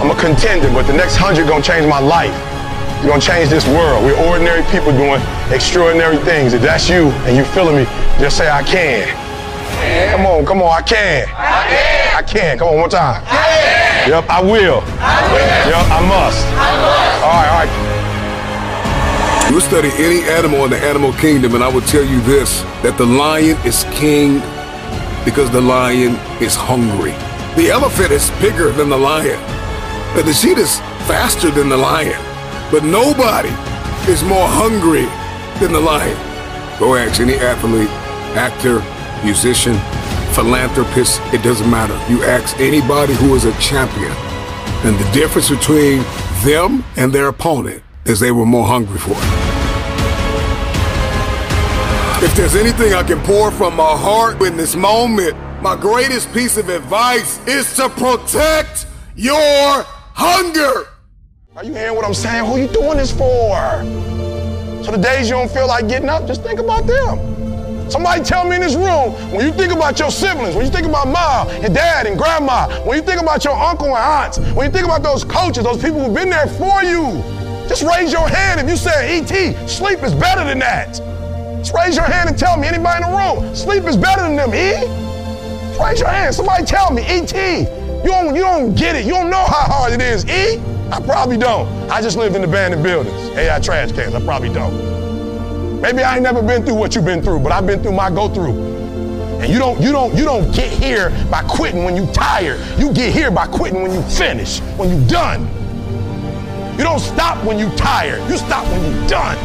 I'm 0.00 0.10
a 0.10 0.16
contender, 0.16 0.72
but 0.72 0.86
the 0.86 0.94
next 0.94 1.16
hundred 1.16 1.46
gonna 1.46 1.62
change 1.62 1.86
my 1.86 2.00
life. 2.00 2.32
You're 3.04 3.12
gonna 3.12 3.20
change 3.20 3.50
this 3.50 3.66
world. 3.68 4.02
We're 4.02 4.16
ordinary 4.28 4.62
people 4.72 4.92
doing 4.96 5.20
extraordinary 5.52 6.16
things. 6.24 6.54
If 6.54 6.62
that's 6.62 6.88
you 6.88 7.12
and 7.28 7.36
you 7.36 7.44
feeling 7.44 7.76
me, 7.76 7.84
just 8.18 8.38
say 8.38 8.48
I 8.48 8.62
can. 8.62 9.04
Come 10.16 10.24
on, 10.24 10.46
come 10.46 10.62
on, 10.62 10.72
I 10.72 10.80
can. 10.80 11.28
I 11.36 11.68
can. 11.68 12.16
I 12.16 12.22
can. 12.22 12.58
Come 12.58 12.68
on, 12.68 12.76
one 12.80 12.88
time. 12.88 13.22
I 13.26 13.28
can. 13.28 14.08
Yep, 14.08 14.24
I 14.30 14.40
will. 14.40 14.80
I 15.04 15.20
will. 15.36 15.68
Yep, 15.68 15.84
I 15.92 16.00
must. 16.08 16.40
I 16.56 16.72
must. 16.80 17.20
All 17.20 17.36
right, 17.36 17.50
all 17.52 17.60
right. 17.60 19.52
You 19.52 19.60
study 19.60 19.90
any 20.00 20.22
animal 20.30 20.64
in 20.64 20.70
the 20.70 20.78
animal 20.78 21.12
kingdom, 21.12 21.54
and 21.54 21.62
I 21.62 21.68
will 21.68 21.82
tell 21.82 22.04
you 22.04 22.22
this 22.22 22.62
that 22.82 22.96
the 22.96 23.04
lion 23.04 23.58
is 23.66 23.84
king 23.92 24.40
because 25.26 25.50
the 25.50 25.60
lion 25.60 26.16
is 26.40 26.54
hungry. 26.54 27.12
The 27.56 27.68
elephant 27.68 28.12
is 28.12 28.30
bigger 28.40 28.70
than 28.70 28.88
the 28.88 28.96
lion. 28.96 29.59
The 30.14 30.34
sheep 30.34 30.58
is 30.58 30.78
faster 31.08 31.50
than 31.50 31.68
the 31.68 31.76
lion. 31.76 32.20
But 32.70 32.84
nobody 32.84 33.48
is 34.10 34.22
more 34.22 34.46
hungry 34.46 35.06
than 35.58 35.72
the 35.72 35.80
lion. 35.80 36.16
Go 36.78 36.94
ask 36.94 37.20
any 37.20 37.34
athlete, 37.34 37.88
actor, 38.36 38.82
musician, 39.24 39.74
philanthropist, 40.34 41.20
it 41.32 41.42
doesn't 41.42 41.68
matter. 41.70 41.94
You 42.12 42.22
ask 42.22 42.58
anybody 42.60 43.14
who 43.14 43.34
is 43.34 43.44
a 43.44 43.52
champion. 43.58 44.12
And 44.84 44.96
the 44.98 45.10
difference 45.12 45.50
between 45.50 46.04
them 46.44 46.84
and 46.96 47.12
their 47.12 47.28
opponent 47.28 47.82
is 48.04 48.20
they 48.20 48.30
were 48.30 48.46
more 48.46 48.66
hungry 48.66 48.98
for 48.98 49.12
it. 49.12 49.50
If 52.22 52.36
there's 52.36 52.56
anything 52.56 52.94
I 52.94 53.02
can 53.02 53.20
pour 53.22 53.50
from 53.50 53.74
my 53.74 53.96
heart 53.96 54.42
in 54.42 54.56
this 54.56 54.76
moment, 54.76 55.34
my 55.62 55.76
greatest 55.76 56.32
piece 56.32 56.56
of 56.56 56.68
advice 56.68 57.44
is 57.46 57.74
to 57.76 57.88
protect 57.88 58.86
your 59.16 59.84
hunger. 60.20 60.86
Are 61.56 61.64
you 61.64 61.72
hearing 61.72 61.96
what 61.96 62.04
I'm 62.04 62.12
saying? 62.12 62.44
Who 62.44 62.58
you 62.58 62.68
doing 62.68 62.98
this 62.98 63.10
for? 63.10 63.56
So 64.84 64.92
the 64.92 64.98
days 65.00 65.30
you 65.30 65.34
don't 65.34 65.50
feel 65.50 65.66
like 65.66 65.88
getting 65.88 66.10
up, 66.10 66.26
just 66.26 66.42
think 66.42 66.60
about 66.60 66.86
them. 66.86 67.90
Somebody 67.90 68.22
tell 68.22 68.44
me 68.46 68.56
in 68.56 68.60
this 68.60 68.74
room, 68.74 69.12
when 69.32 69.46
you 69.46 69.50
think 69.50 69.72
about 69.72 69.98
your 69.98 70.10
siblings, 70.10 70.54
when 70.54 70.66
you 70.66 70.70
think 70.70 70.86
about 70.86 71.08
mom 71.08 71.48
and 71.64 71.74
dad 71.74 72.06
and 72.06 72.18
grandma, 72.18 72.68
when 72.84 72.98
you 72.98 73.02
think 73.02 73.20
about 73.20 73.44
your 73.44 73.54
uncle 73.54 73.86
and 73.86 73.96
aunts, 73.96 74.38
when 74.52 74.66
you 74.66 74.70
think 74.70 74.84
about 74.84 75.02
those 75.02 75.24
coaches, 75.24 75.64
those 75.64 75.82
people 75.82 76.04
who've 76.04 76.14
been 76.14 76.28
there 76.28 76.46
for 76.46 76.84
you, 76.84 77.24
just 77.66 77.82
raise 77.82 78.12
your 78.12 78.28
hand 78.28 78.60
if 78.60 78.68
you 78.68 78.76
say, 78.76 79.20
E.T., 79.20 79.56
sleep 79.66 80.02
is 80.02 80.12
better 80.12 80.44
than 80.44 80.58
that. 80.58 81.00
Just 81.64 81.72
raise 81.72 81.96
your 81.96 82.04
hand 82.04 82.28
and 82.28 82.38
tell 82.38 82.58
me, 82.58 82.68
anybody 82.68 83.02
in 83.02 83.10
the 83.10 83.16
room, 83.16 83.56
sleep 83.56 83.84
is 83.84 83.96
better 83.96 84.20
than 84.20 84.36
them, 84.36 84.52
E? 84.52 84.84
Raise 85.82 85.98
your 85.98 86.10
hand. 86.10 86.34
Somebody 86.34 86.66
tell 86.66 86.92
me, 86.92 87.02
E.T., 87.08 87.79
you 88.02 88.10
don't, 88.10 88.34
you 88.34 88.42
don't 88.42 88.74
get 88.74 88.96
it. 88.96 89.04
You 89.04 89.12
don't 89.12 89.30
know 89.30 89.44
how 89.44 89.66
hard 89.68 89.92
it 89.92 90.00
is, 90.00 90.24
E? 90.26 90.58
I 90.90 91.00
probably 91.00 91.36
don't. 91.36 91.68
I 91.90 92.00
just 92.00 92.16
live 92.16 92.34
in 92.34 92.42
abandoned 92.42 92.82
buildings, 92.82 93.14
AI 93.36 93.60
trash 93.60 93.92
cans. 93.92 94.14
I 94.14 94.24
probably 94.24 94.48
don't. 94.48 95.80
Maybe 95.80 96.02
I 96.02 96.14
ain't 96.14 96.22
never 96.22 96.42
been 96.42 96.64
through 96.64 96.74
what 96.74 96.94
you've 96.94 97.04
been 97.04 97.22
through, 97.22 97.40
but 97.40 97.52
I've 97.52 97.66
been 97.66 97.82
through 97.82 97.92
my 97.92 98.10
go 98.10 98.28
through. 98.28 98.52
And 99.40 99.50
you 99.50 99.58
don't, 99.58 99.80
you 99.80 99.92
don't, 99.92 100.14
you 100.14 100.24
don't 100.24 100.54
get 100.54 100.70
here 100.70 101.10
by 101.30 101.42
quitting 101.44 101.84
when 101.84 101.96
you 101.96 102.06
tired. 102.12 102.60
You 102.78 102.92
get 102.92 103.14
here 103.14 103.30
by 103.30 103.46
quitting 103.46 103.82
when 103.82 103.92
you 103.92 104.02
finish, 104.02 104.60
when 104.76 104.90
you 104.90 105.08
done. 105.08 105.48
You 106.76 106.84
don't 106.84 107.00
stop 107.00 107.42
when 107.44 107.58
you 107.58 107.70
tired. 107.76 108.28
You 108.30 108.36
stop 108.36 108.66
when 108.66 108.84
you 108.84 109.08
done. 109.08 109.36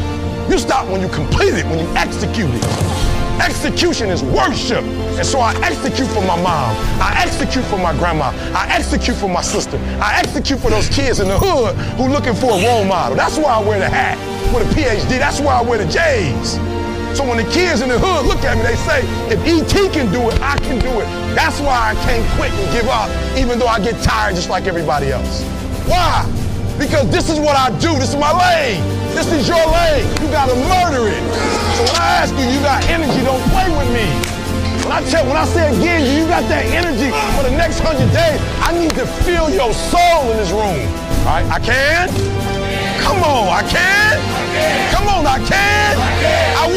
You 0.52 0.58
stop 0.58 0.88
when 0.90 1.02
you 1.02 1.08
complete 1.10 1.54
it, 1.54 1.66
when 1.66 1.80
you 1.80 1.88
execute 1.96 2.50
it. 2.54 3.05
Execution 3.42 4.10
is 4.10 4.24
worship. 4.24 4.84
And 5.18 5.26
so 5.26 5.40
I 5.40 5.54
execute 5.62 6.08
for 6.10 6.22
my 6.22 6.36
mom. 6.42 6.76
I 7.02 7.14
execute 7.18 7.66
for 7.66 7.78
my 7.78 7.94
grandma. 7.98 8.32
I 8.56 8.68
execute 8.72 9.18
for 9.18 9.30
my 9.30 9.42
sister. 9.42 9.78
I 10.02 10.20
execute 10.20 10.60
for 10.60 10.70
those 10.70 10.90
kids 10.90 11.20
in 11.20 11.28
the 11.28 11.38
hood 11.38 11.76
who 11.98 12.08
looking 12.08 12.34
for 12.34 12.52
a 12.58 12.64
role 12.64 12.86
model. 12.86 13.16
That's 13.16 13.38
why 13.38 13.56
I 13.56 13.62
wear 13.62 13.80
the 13.80 13.90
hat 13.90 14.18
with 14.54 14.70
a 14.70 14.74
PhD. 14.74 15.20
That's 15.20 15.40
why 15.40 15.60
I 15.60 15.62
wear 15.62 15.78
the 15.78 15.92
J's. 15.92 16.60
So 17.18 17.24
when 17.24 17.38
the 17.38 17.50
kids 17.52 17.82
in 17.82 17.88
the 17.88 17.98
hood 17.98 18.26
look 18.26 18.44
at 18.44 18.58
me, 18.58 18.64
they 18.64 18.76
say, 18.84 19.00
if 19.32 19.40
ET 19.48 19.94
can 19.94 20.12
do 20.12 20.30
it, 20.30 20.40
I 20.42 20.58
can 20.58 20.80
do 20.80 21.00
it. 21.00 21.08
That's 21.34 21.60
why 21.62 21.92
I 21.92 21.96
can't 22.04 22.28
quit 22.36 22.52
and 22.52 22.74
give 22.74 22.88
up, 22.88 23.10
even 23.38 23.58
though 23.58 23.68
I 23.68 23.80
get 23.80 24.02
tired 24.04 24.36
just 24.36 24.50
like 24.50 24.66
everybody 24.66 25.12
else. 25.12 25.42
Why? 25.88 26.28
Because 26.78 27.10
this 27.10 27.30
is 27.30 27.40
what 27.40 27.56
I 27.56 27.70
do. 27.80 27.96
This 27.96 28.10
is 28.10 28.20
my 28.20 28.36
lane. 28.36 28.84
This 29.16 29.32
is 29.32 29.48
your 29.48 29.64
lane. 29.72 30.06
You 30.22 30.28
gotta 30.28 30.56
murder 30.56 31.08
it. 31.08 31.65
So 31.76 31.84
when 31.84 31.96
I 32.00 32.24
ask 32.24 32.32
you, 32.40 32.48
you 32.48 32.64
got 32.64 32.88
energy, 32.88 33.20
don't 33.20 33.44
play 33.52 33.68
with 33.68 33.92
me. 33.92 34.08
When 34.88 34.96
I 34.96 35.04
tell, 35.12 35.28
when 35.28 35.36
I 35.36 35.44
say 35.44 35.76
again, 35.76 36.08
you 36.08 36.24
got 36.26 36.48
that 36.48 36.64
energy 36.72 37.12
for 37.36 37.44
the 37.44 37.52
next 37.52 37.80
hundred 37.80 38.08
days, 38.16 38.40
I 38.64 38.72
need 38.72 38.96
to 38.96 39.06
feel 39.28 39.50
your 39.52 39.74
soul 39.74 40.32
in 40.32 40.38
this 40.38 40.52
room. 40.56 40.88
All 41.28 41.36
right, 41.36 41.44
I 41.52 41.60
can? 41.60 42.08
Come 43.04 43.20
on, 43.28 43.52
I 43.52 43.62
can. 43.68 44.16
Come 44.96 45.08
on, 45.10 45.28
I 45.28 45.38
can. 45.44 46.00
I. 46.00 46.75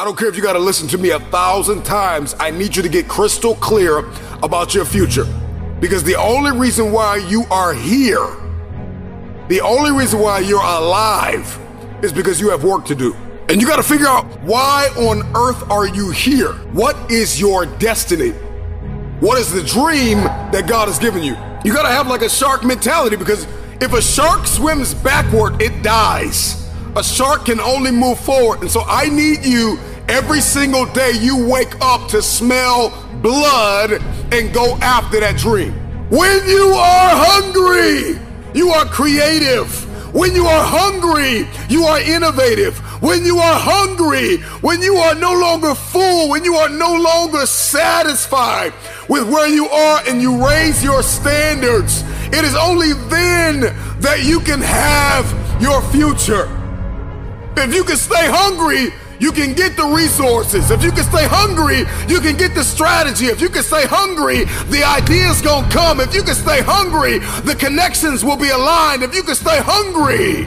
I 0.00 0.04
don't 0.04 0.16
care 0.16 0.28
if 0.28 0.36
you 0.36 0.40
got 0.40 0.54
to 0.54 0.58
listen 0.58 0.88
to 0.88 0.96
me 0.96 1.10
a 1.10 1.20
thousand 1.20 1.84
times. 1.84 2.34
I 2.40 2.50
need 2.50 2.74
you 2.74 2.82
to 2.82 2.88
get 2.88 3.06
crystal 3.06 3.54
clear 3.56 3.98
about 4.42 4.74
your 4.74 4.86
future. 4.86 5.26
Because 5.78 6.02
the 6.02 6.14
only 6.14 6.58
reason 6.58 6.90
why 6.90 7.16
you 7.16 7.44
are 7.50 7.74
here, 7.74 8.26
the 9.48 9.60
only 9.60 9.92
reason 9.92 10.20
why 10.20 10.38
you're 10.38 10.62
alive, 10.62 11.58
is 12.02 12.14
because 12.14 12.40
you 12.40 12.48
have 12.48 12.64
work 12.64 12.86
to 12.86 12.94
do. 12.94 13.12
And 13.50 13.60
you 13.60 13.66
got 13.66 13.76
to 13.76 13.82
figure 13.82 14.06
out 14.06 14.24
why 14.40 14.88
on 14.96 15.20
earth 15.36 15.70
are 15.70 15.86
you 15.86 16.10
here? 16.10 16.54
What 16.72 16.96
is 17.10 17.38
your 17.38 17.66
destiny? 17.66 18.30
What 19.20 19.38
is 19.38 19.52
the 19.52 19.62
dream 19.62 20.16
that 20.50 20.66
God 20.66 20.88
has 20.88 20.98
given 20.98 21.22
you? 21.22 21.36
You 21.62 21.74
got 21.74 21.82
to 21.82 21.92
have 21.92 22.06
like 22.06 22.22
a 22.22 22.30
shark 22.30 22.64
mentality 22.64 23.16
because 23.16 23.46
if 23.82 23.92
a 23.92 24.00
shark 24.00 24.46
swims 24.46 24.94
backward, 24.94 25.60
it 25.60 25.82
dies. 25.82 26.69
A 26.96 27.04
shark 27.04 27.44
can 27.44 27.60
only 27.60 27.92
move 27.92 28.18
forward. 28.18 28.62
And 28.62 28.70
so 28.70 28.82
I 28.86 29.08
need 29.08 29.44
you 29.44 29.78
every 30.08 30.40
single 30.40 30.86
day 30.86 31.12
you 31.20 31.46
wake 31.46 31.80
up 31.80 32.08
to 32.10 32.20
smell 32.20 32.90
blood 33.22 33.92
and 34.32 34.52
go 34.52 34.76
after 34.82 35.20
that 35.20 35.36
dream. 35.36 35.72
When 36.10 36.46
you 36.48 36.72
are 36.74 37.10
hungry, 37.14 38.20
you 38.54 38.70
are 38.70 38.84
creative. 38.86 39.86
When 40.12 40.34
you 40.34 40.46
are 40.46 40.64
hungry, 40.64 41.48
you 41.68 41.84
are 41.84 42.00
innovative. 42.00 42.76
When 43.00 43.24
you 43.24 43.38
are 43.38 43.58
hungry, 43.58 44.38
when 44.60 44.82
you 44.82 44.96
are 44.96 45.14
no 45.14 45.32
longer 45.32 45.76
full, 45.76 46.28
when 46.28 46.44
you 46.44 46.56
are 46.56 46.68
no 46.68 46.96
longer 46.96 47.46
satisfied 47.46 48.72
with 49.08 49.28
where 49.30 49.48
you 49.48 49.68
are 49.68 50.02
and 50.08 50.20
you 50.20 50.44
raise 50.44 50.82
your 50.82 51.04
standards, 51.04 52.02
it 52.32 52.44
is 52.44 52.56
only 52.56 52.94
then 53.08 53.60
that 54.00 54.24
you 54.24 54.40
can 54.40 54.60
have 54.60 55.62
your 55.62 55.80
future. 55.92 56.59
If 57.56 57.74
you 57.74 57.84
can 57.84 57.96
stay 57.96 58.26
hungry, 58.26 58.92
you 59.18 59.32
can 59.32 59.52
get 59.52 59.76
the 59.76 59.84
resources. 59.84 60.70
If 60.70 60.82
you 60.82 60.90
can 60.90 61.04
stay 61.04 61.26
hungry, 61.28 61.80
you 62.08 62.20
can 62.20 62.36
get 62.36 62.54
the 62.54 62.64
strategy. 62.64 63.26
If 63.26 63.40
you 63.40 63.50
can 63.50 63.62
stay 63.62 63.86
hungry, 63.86 64.44
the 64.70 64.82
ideas 64.82 65.42
gonna 65.42 65.68
come. 65.70 66.00
If 66.00 66.14
you 66.14 66.22
can 66.22 66.34
stay 66.34 66.62
hungry, 66.62 67.18
the 67.44 67.54
connections 67.54 68.24
will 68.24 68.36
be 68.36 68.48
aligned. 68.48 69.02
If 69.02 69.14
you 69.14 69.22
can 69.22 69.34
stay 69.34 69.60
hungry. 69.60 70.44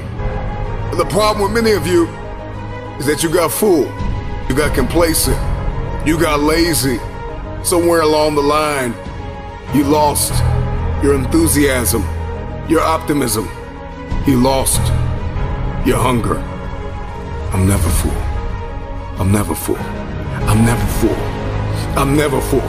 The 0.98 1.06
problem 1.06 1.44
with 1.44 1.54
many 1.54 1.76
of 1.76 1.86
you 1.86 2.08
is 2.98 3.06
that 3.06 3.22
you 3.22 3.30
got 3.32 3.52
full, 3.52 3.86
you 4.50 4.56
got 4.56 4.74
complacent, 4.76 5.38
you 6.08 6.20
got 6.20 6.40
lazy. 6.40 7.00
Somewhere 7.64 8.02
along 8.02 8.36
the 8.36 8.42
line, 8.42 8.94
you 9.74 9.84
lost 9.84 10.34
your 11.04 11.16
enthusiasm, 11.16 12.02
your 12.68 12.82
optimism. 12.82 13.50
You 14.26 14.40
lost 14.42 14.82
your 15.86 15.98
hunger. 15.98 16.53
I'm 17.54 17.68
never 17.68 17.88
full. 17.88 18.12
I'm 19.22 19.32
never 19.32 19.54
full. 19.54 19.78
I'm 19.78 20.66
never 20.66 20.86
full. 20.98 21.16
I'm 21.96 22.18
never 22.18 22.42
full. 22.42 22.66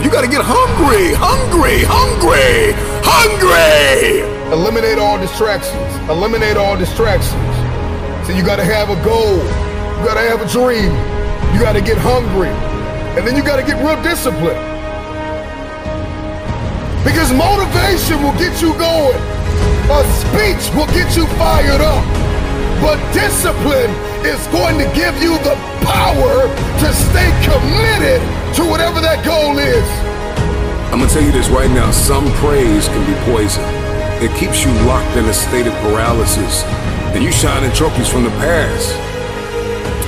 You 0.00 0.08
gotta 0.08 0.28
get 0.28 0.40
hungry, 0.40 1.14
hungry, 1.18 1.82
hungry, 1.82 2.78
hungry! 3.02 4.22
Eliminate 4.54 4.98
all 4.98 5.18
distractions. 5.18 5.90
Eliminate 6.08 6.56
all 6.56 6.76
distractions. 6.76 7.34
So 8.24 8.32
you 8.32 8.44
gotta 8.46 8.62
have 8.62 8.88
a 8.88 8.94
goal. 9.02 9.42
You 9.98 10.06
gotta 10.06 10.22
have 10.30 10.40
a 10.42 10.48
dream. 10.48 10.94
You 11.52 11.58
gotta 11.58 11.82
get 11.82 11.98
hungry. 11.98 12.54
And 13.18 13.26
then 13.26 13.34
you 13.34 13.42
gotta 13.42 13.66
get 13.66 13.82
real 13.82 14.00
disciplined. 14.04 14.62
Because 17.02 17.34
motivation 17.34 18.22
will 18.22 18.38
get 18.38 18.62
you 18.62 18.70
going. 18.78 19.18
A 19.90 20.06
speech 20.22 20.70
will 20.78 20.86
get 20.94 21.16
you 21.16 21.26
fired 21.34 21.80
up. 21.80 22.27
But 22.80 22.98
discipline 23.12 23.90
is 24.24 24.40
going 24.48 24.78
to 24.78 24.86
give 24.94 25.14
you 25.22 25.34
the 25.42 25.56
power 25.82 26.46
to 26.82 26.88
stay 26.92 27.30
committed 27.42 28.22
to 28.54 28.62
whatever 28.64 29.00
that 29.00 29.24
goal 29.24 29.58
is. 29.58 29.86
I'm 30.90 31.00
gonna 31.00 31.10
tell 31.10 31.22
you 31.22 31.32
this 31.32 31.48
right 31.48 31.70
now 31.70 31.90
some 31.90 32.26
praise 32.40 32.88
can 32.88 33.04
be 33.06 33.14
poison. 33.30 33.62
It 34.22 34.34
keeps 34.38 34.64
you 34.64 34.72
locked 34.86 35.16
in 35.16 35.24
a 35.26 35.34
state 35.34 35.66
of 35.66 35.74
paralysis, 35.84 36.64
and 37.14 37.22
you 37.22 37.30
shining 37.30 37.70
trophies 37.72 38.08
from 38.08 38.24
the 38.24 38.30
past. 38.42 38.96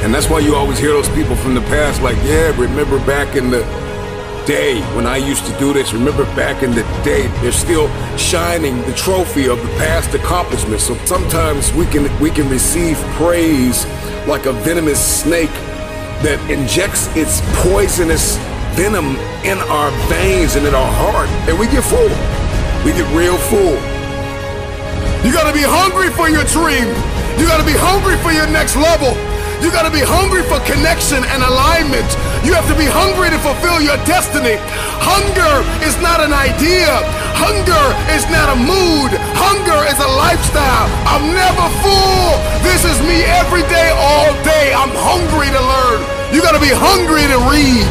And 0.02 0.14
that's 0.14 0.30
why 0.30 0.38
you 0.38 0.56
always 0.56 0.78
hear 0.78 0.90
those 0.90 1.08
people 1.10 1.36
from 1.36 1.54
the 1.54 1.60
past 1.62 2.02
like, 2.02 2.16
yeah, 2.24 2.56
remember 2.58 2.98
back 3.04 3.36
in 3.36 3.50
the 3.50 3.62
day 4.46 4.80
when 4.94 5.06
I 5.06 5.16
used 5.16 5.46
to 5.46 5.58
do 5.58 5.72
this. 5.72 5.92
Remember 5.92 6.24
back 6.36 6.62
in 6.62 6.70
the 6.70 6.82
day, 7.04 7.26
they're 7.40 7.52
still 7.52 7.88
shining 8.16 8.80
the 8.82 8.94
trophy 8.94 9.48
of 9.48 9.60
the 9.60 9.68
past 9.78 10.14
accomplishments. 10.14 10.84
So 10.84 10.94
sometimes 11.04 11.72
we 11.72 11.86
can 11.86 12.08
we 12.20 12.30
can 12.30 12.48
receive 12.48 12.96
praise 13.16 13.86
like 14.26 14.46
a 14.46 14.52
venomous 14.52 15.00
snake 15.00 15.52
that 16.22 16.38
injects 16.50 17.08
its 17.16 17.40
poisonous 17.64 18.36
venom 18.76 19.16
in 19.44 19.58
our 19.72 19.90
veins 20.08 20.56
and 20.56 20.66
in 20.66 20.74
our 20.74 20.92
heart, 20.92 21.28
and 21.48 21.58
we 21.58 21.66
get 21.66 21.84
full. 21.84 22.10
We 22.84 22.92
get 22.92 23.08
real 23.16 23.36
full. 23.48 23.76
You 25.24 25.32
gotta 25.32 25.52
be 25.52 25.64
hungry 25.64 26.08
for 26.10 26.28
your 26.28 26.44
dream. 26.44 26.88
You 27.38 27.46
gotta 27.46 27.64
be 27.64 27.76
hungry 27.76 28.16
for 28.24 28.32
your 28.32 28.46
next 28.48 28.76
level. 28.76 29.16
You 29.60 29.68
gotta 29.68 29.92
be 29.92 30.00
hungry 30.00 30.40
for 30.48 30.56
connection 30.64 31.20
and 31.20 31.44
alignment. 31.44 32.08
You 32.48 32.56
have 32.56 32.64
to 32.72 32.76
be 32.80 32.88
hungry 32.88 33.28
to 33.28 33.36
fulfill 33.44 33.76
your 33.84 34.00
destiny. 34.08 34.56
Hunger 35.04 35.60
is 35.84 35.92
not 36.00 36.24
an 36.24 36.32
idea. 36.32 36.88
Hunger 37.36 37.84
is 38.16 38.24
not 38.32 38.48
a 38.48 38.56
mood. 38.56 39.12
Hunger 39.36 39.80
is 39.84 40.00
a 40.00 40.10
lifestyle. 40.16 40.88
I'm 41.04 41.36
never 41.36 41.66
full. 41.84 42.40
This 42.64 42.88
is 42.88 42.96
me 43.04 43.20
every 43.36 43.60
day, 43.68 43.92
all 43.92 44.32
day. 44.40 44.72
I'm 44.72 44.92
hungry 44.96 45.52
to 45.52 45.60
learn. 45.60 46.00
You 46.32 46.40
gotta 46.40 46.60
be 46.60 46.72
hungry 46.72 47.28
to 47.28 47.38
read. 47.52 47.84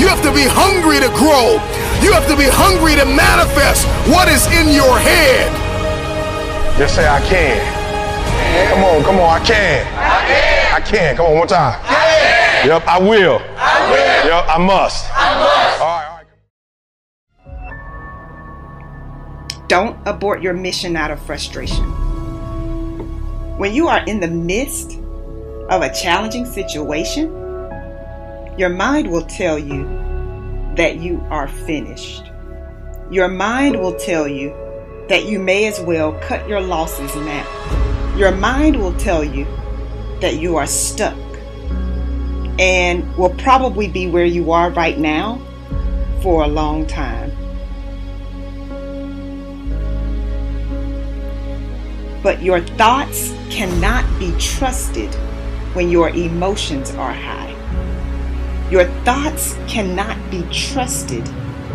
You 0.00 0.08
have 0.08 0.24
to 0.24 0.32
be 0.32 0.48
hungry 0.48 1.04
to 1.04 1.12
grow. 1.12 1.60
You 2.00 2.16
have 2.16 2.24
to 2.32 2.36
be 2.36 2.48
hungry 2.48 2.96
to 2.96 3.04
manifest 3.04 3.84
what 4.08 4.32
is 4.32 4.48
in 4.56 4.72
your 4.72 4.96
head. 4.96 5.52
Just 6.80 6.96
say 6.96 7.04
I 7.04 7.20
can. 7.28 7.60
Come 8.72 8.84
on, 8.88 9.04
come 9.04 9.20
on, 9.20 9.36
I 9.36 9.44
can. 9.44 9.84
I 10.00 10.24
can. 10.24 10.59
I 10.72 10.80
can. 10.80 11.16
Come 11.16 11.26
on, 11.26 11.38
one 11.38 11.48
time. 11.48 11.80
I 11.84 11.94
can. 11.94 12.66
Yep, 12.68 12.86
I 12.86 12.98
will. 12.98 13.42
I 13.56 13.90
will. 13.90 14.30
Yep, 14.30 14.44
I 14.48 14.58
must. 14.58 15.06
I 15.12 15.34
must. 15.38 15.80
All 15.80 15.86
right, 15.86 16.06
all 16.08 16.16
right. 16.16 16.26
Don't 19.68 19.98
abort 20.06 20.42
your 20.42 20.52
mission 20.52 20.96
out 20.96 21.10
of 21.10 21.20
frustration. 21.24 21.84
When 23.58 23.74
you 23.74 23.88
are 23.88 24.04
in 24.04 24.20
the 24.20 24.28
midst 24.28 24.98
of 25.68 25.82
a 25.82 25.92
challenging 25.92 26.46
situation, 26.46 27.28
your 28.56 28.68
mind 28.68 29.10
will 29.10 29.26
tell 29.26 29.58
you 29.58 29.84
that 30.76 30.96
you 30.96 31.24
are 31.30 31.48
finished. 31.48 32.24
Your 33.10 33.28
mind 33.28 33.80
will 33.80 33.94
tell 33.94 34.28
you 34.28 34.54
that 35.08 35.24
you 35.24 35.38
may 35.38 35.66
as 35.66 35.80
well 35.80 36.12
cut 36.20 36.48
your 36.48 36.60
losses 36.60 37.14
now. 37.16 38.16
Your 38.16 38.32
mind 38.32 38.76
will 38.76 38.94
tell 38.94 39.24
you 39.24 39.46
that 40.20 40.38
you 40.38 40.56
are 40.56 40.66
stuck 40.66 41.16
and 42.58 43.16
will 43.16 43.34
probably 43.36 43.88
be 43.88 44.06
where 44.06 44.24
you 44.24 44.52
are 44.52 44.70
right 44.70 44.98
now 44.98 45.40
for 46.22 46.44
a 46.44 46.46
long 46.46 46.86
time. 46.86 47.32
But 52.22 52.42
your 52.42 52.60
thoughts 52.60 53.34
cannot 53.48 54.04
be 54.18 54.34
trusted 54.38 55.14
when 55.74 55.90
your 55.90 56.10
emotions 56.10 56.90
are 56.92 57.12
high. 57.12 57.48
Your 58.70 58.84
thoughts 59.04 59.56
cannot 59.66 60.18
be 60.30 60.42
trusted 60.52 61.26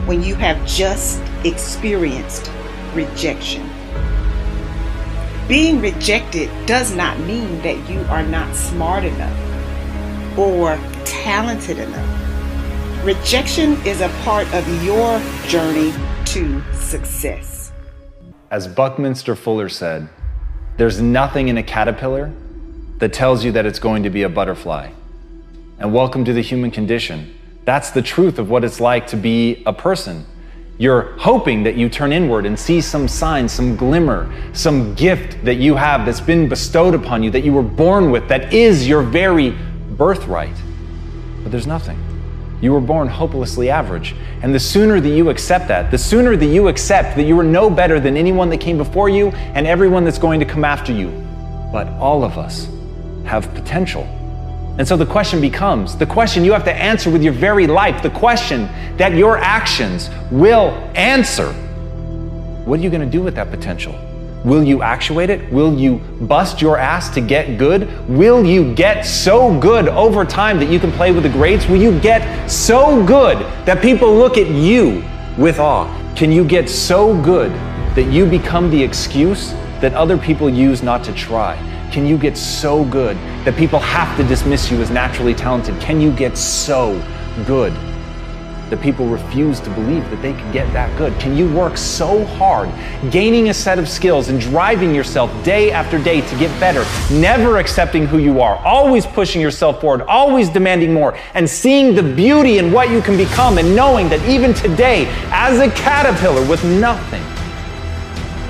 when 0.06 0.22
you 0.22 0.36
have 0.36 0.64
just 0.68 1.20
experienced 1.44 2.52
rejection. 2.94 3.75
Being 5.48 5.80
rejected 5.80 6.50
does 6.66 6.96
not 6.96 7.20
mean 7.20 7.62
that 7.62 7.88
you 7.88 8.00
are 8.10 8.24
not 8.24 8.56
smart 8.56 9.04
enough 9.04 10.40
or 10.40 10.76
talented 11.06 11.78
enough. 11.78 13.06
Rejection 13.06 13.74
is 13.86 14.02
a 14.02 14.10
part 14.24 14.52
of 14.56 14.68
your 14.84 15.22
journey 15.48 15.94
to 16.26 16.64
success. 16.74 17.72
As 18.50 18.68
Buckminster 18.68 19.36
Fuller 19.36 19.70
said, 19.70 20.10
there's 20.78 21.00
nothing 21.00 21.48
in 21.48 21.60
a 21.60 21.64
caterpillar 21.64 22.34
that 22.98 23.14
tells 23.14 23.46
you 23.46 23.52
that 23.52 23.68
it's 23.68 23.78
going 23.78 24.02
to 24.02 24.10
be 24.10 24.24
a 24.24 24.30
butterfly. 24.30 24.90
And 25.78 25.94
welcome 25.94 26.26
to 26.26 26.34
the 26.34 26.42
human 26.42 26.72
condition. 26.72 27.38
That's 27.66 27.92
the 27.92 28.02
truth 28.02 28.40
of 28.40 28.50
what 28.50 28.64
it's 28.64 28.80
like 28.80 29.06
to 29.08 29.16
be 29.16 29.62
a 29.68 29.74
person. 29.74 30.26
You're 30.78 31.14
hoping 31.18 31.64
that 31.64 31.76
you 31.76 31.88
turn 31.88 32.12
inward 32.12 32.46
and 32.46 32.60
see 32.60 32.82
some 32.82 33.08
sign, 33.08 33.48
some 33.48 33.78
glimmer, 33.78 34.30
some 34.54 34.94
gift 34.96 35.44
that 35.46 35.56
you 35.56 35.76
have 35.76 36.06
that's 36.06 36.20
been 36.20 36.50
bestowed 36.50 36.94
upon 36.94 37.24
you, 37.24 37.32
that 37.32 37.46
you 37.46 37.54
were 37.54 37.64
born 37.64 38.12
with, 38.12 38.28
that 38.28 38.54
is 38.54 38.86
your 38.86 39.02
very 39.02 39.52
birthright. 39.92 40.56
But 41.44 41.52
there's 41.52 41.68
nothing. 41.68 41.98
You 42.62 42.74
were 42.74 42.82
born 42.82 43.08
hopelessly 43.08 43.70
average. 43.70 44.16
And 44.42 44.54
the 44.54 44.60
sooner 44.60 45.00
that 45.00 45.10
you 45.10 45.30
accept 45.30 45.70
that, 45.70 45.92
the 45.92 45.98
sooner 45.98 46.36
that 46.36 46.46
you 46.46 46.68
accept 46.68 47.16
that 47.16 47.24
you 47.24 47.40
are 47.40 47.44
no 47.44 47.70
better 47.70 48.00
than 48.00 48.18
anyone 48.18 48.50
that 48.50 48.60
came 48.60 48.78
before 48.78 49.08
you 49.08 49.30
and 49.30 49.66
everyone 49.66 50.04
that's 50.04 50.20
going 50.20 50.42
to 50.42 50.46
come 50.46 50.66
after 50.66 50.92
you. 50.92 51.10
But 51.72 51.88
all 52.00 52.24
of 52.24 52.38
us 52.38 52.68
have 53.26 53.54
potential. 53.56 54.08
And 54.78 54.86
so 54.86 54.98
the 54.98 55.06
question 55.06 55.40
becomes 55.40 55.96
the 55.96 56.06
question 56.06 56.44
you 56.44 56.52
have 56.52 56.66
to 56.66 56.74
answer 56.74 57.10
with 57.10 57.24
your 57.24 57.34
very 57.34 57.66
life, 57.66 58.04
the 58.04 58.10
question 58.10 58.68
that 58.98 59.14
your 59.14 59.38
actions 59.38 60.10
will 60.32 60.72
answer. 60.96 61.54
What 62.66 62.80
are 62.80 62.84
you 62.84 62.90
going 62.90 63.02
to 63.02 63.10
do 63.10 63.22
with 63.22 63.36
that 63.36 63.52
potential? 63.52 63.94
Will 64.44 64.64
you 64.64 64.84
actuate 64.84 65.30
it? 65.30 65.52
Will 65.52 65.74
you 65.74 65.98
bust 66.22 66.62
your 66.62 66.78
ass 66.78 67.10
to 67.16 67.22
get 67.22 67.58
good? 67.58 67.90
Will 68.10 68.46
you 68.46 68.76
get 68.76 69.04
so 69.04 69.58
good 69.60 69.88
over 69.88 70.26
time 70.26 70.60
that 70.60 70.70
you 70.70 70.80
can 70.80 70.92
play 70.92 71.12
with 71.12 71.24
the 71.24 71.30
greats? 71.30 71.68
Will 71.68 71.82
you 71.82 72.00
get 72.00 72.48
so 72.48 73.04
good 73.06 73.40
that 73.66 73.82
people 73.82 74.14
look 74.14 74.38
at 74.38 74.48
you 74.50 75.04
with 75.38 75.58
awe? 75.58 75.88
Can 76.16 76.32
you 76.32 76.46
get 76.46 76.70
so 76.70 77.20
good 77.24 77.52
that 77.96 78.12
you 78.12 78.26
become 78.26 78.70
the 78.70 78.84
excuse 78.84 79.52
that 79.80 79.94
other 79.94 80.18
people 80.18 80.50
use 80.50 80.84
not 80.84 81.04
to 81.06 81.14
try? 81.14 81.56
Can 81.92 82.06
you 82.06 82.18
get 82.18 82.38
so 82.38 82.84
good 82.86 83.18
that 83.46 83.56
people 83.56 83.80
have 83.80 84.18
to 84.18 84.24
dismiss 84.24 84.70
you 84.70 84.82
as 84.82 84.90
naturally 84.90 85.34
talented? 85.34 85.80
Can 85.80 86.02
you 86.02 86.12
get 86.12 86.38
so 86.38 87.02
good 87.46 87.74
that 88.70 88.82
people 88.82 89.08
refuse 89.08 89.60
to 89.60 89.70
believe 89.72 90.10
that 90.10 90.22
they 90.22 90.34
can 90.34 90.52
get 90.52 90.72
that 90.74 90.96
good? 90.98 91.18
Can 91.20 91.38
you 91.38 91.52
work 91.54 91.78
so 91.78 92.26
hard, 92.26 92.70
gaining 93.12 93.50
a 93.50 93.54
set 93.54 93.78
of 93.78 93.88
skills 93.88 94.30
and 94.30 94.42
driving 94.42 94.94
yourself 94.94 95.32
day 95.44 95.72
after 95.72 96.02
day 96.02 96.22
to 96.22 96.38
get 96.38 96.60
better, 96.60 96.84
never 97.14 97.58
accepting 97.58 98.08
who 98.08 98.18
you 98.18 98.42
are, 98.42 98.58
always 98.66 99.06
pushing 99.06 99.40
yourself 99.40 99.80
forward, 99.80 100.02
always 100.04 100.50
demanding 100.50 100.94
more, 100.94 101.16
and 101.36 101.48
seeing 101.48 101.94
the 101.94 102.04
beauty 102.04 102.58
in 102.58 102.72
what 102.72 102.90
you 102.90 103.02
can 103.02 103.18
become, 103.18 103.58
and 103.58 103.76
knowing 103.76 104.10
that 104.10 104.28
even 104.28 104.54
today, 104.54 105.06
as 105.32 105.60
a 105.60 105.70
caterpillar 105.72 106.48
with 106.50 106.64
nothing, 106.64 107.24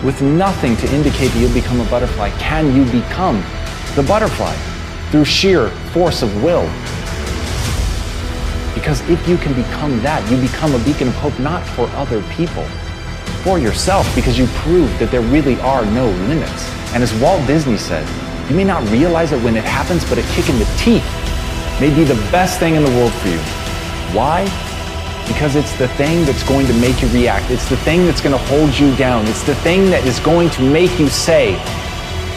with 0.05 0.21
nothing 0.21 0.77
to 0.77 0.93
indicate 0.93 1.29
that 1.29 1.39
you'll 1.39 1.53
become 1.53 1.81
a 1.81 1.89
butterfly, 1.89 2.29
can 2.38 2.75
you 2.75 2.85
become 2.91 3.43
the 3.95 4.03
butterfly 4.03 4.55
through 5.09 5.25
sheer 5.25 5.69
force 5.91 6.21
of 6.21 6.43
will? 6.43 6.69
Because 8.75 9.01
if 9.09 9.27
you 9.27 9.35
can 9.38 9.53
become 9.55 10.00
that, 10.03 10.21
you 10.29 10.39
become 10.39 10.75
a 10.75 10.79
beacon 10.85 11.07
of 11.07 11.15
hope 11.15 11.38
not 11.39 11.65
for 11.69 11.88
other 11.97 12.21
people, 12.33 12.63
for 13.43 13.57
yourself, 13.57 14.05
because 14.13 14.38
you 14.38 14.45
prove 14.62 14.88
that 15.00 15.09
there 15.09 15.21
really 15.21 15.59
are 15.62 15.83
no 15.85 16.05
limits. 16.27 16.69
And 16.93 17.01
as 17.01 17.12
Walt 17.15 17.45
Disney 17.47 17.77
said, 17.77 18.07
you 18.47 18.55
may 18.55 18.63
not 18.63 18.88
realize 18.91 19.31
it 19.31 19.43
when 19.43 19.57
it 19.57 19.63
happens, 19.63 20.07
but 20.07 20.19
a 20.19 20.24
kick 20.33 20.47
in 20.50 20.59
the 20.59 20.65
teeth 20.77 21.05
may 21.81 21.93
be 21.93 22.03
the 22.03 22.21
best 22.31 22.59
thing 22.59 22.75
in 22.75 22.83
the 22.83 22.91
world 22.91 23.12
for 23.13 23.29
you. 23.29 23.39
Why? 24.13 24.45
Because 25.27 25.55
it's 25.55 25.74
the 25.77 25.88
thing 25.89 26.25
that's 26.25 26.44
going 26.44 26.67
to 26.67 26.74
make 26.74 27.01
you 27.01 27.08
react. 27.10 27.50
It's 27.51 27.67
the 27.67 27.77
thing 27.77 28.05
that's 28.05 28.22
going 28.22 28.38
to 28.38 28.46
hold 28.46 28.77
you 28.77 28.96
down. 28.96 29.25
It's 29.27 29.44
the 29.44 29.55
thing 29.55 29.89
that 29.89 30.05
is 30.05 30.20
going 30.20 30.50
to 30.51 30.62
make 30.62 31.00
you 31.00 31.10
say, 31.10 31.53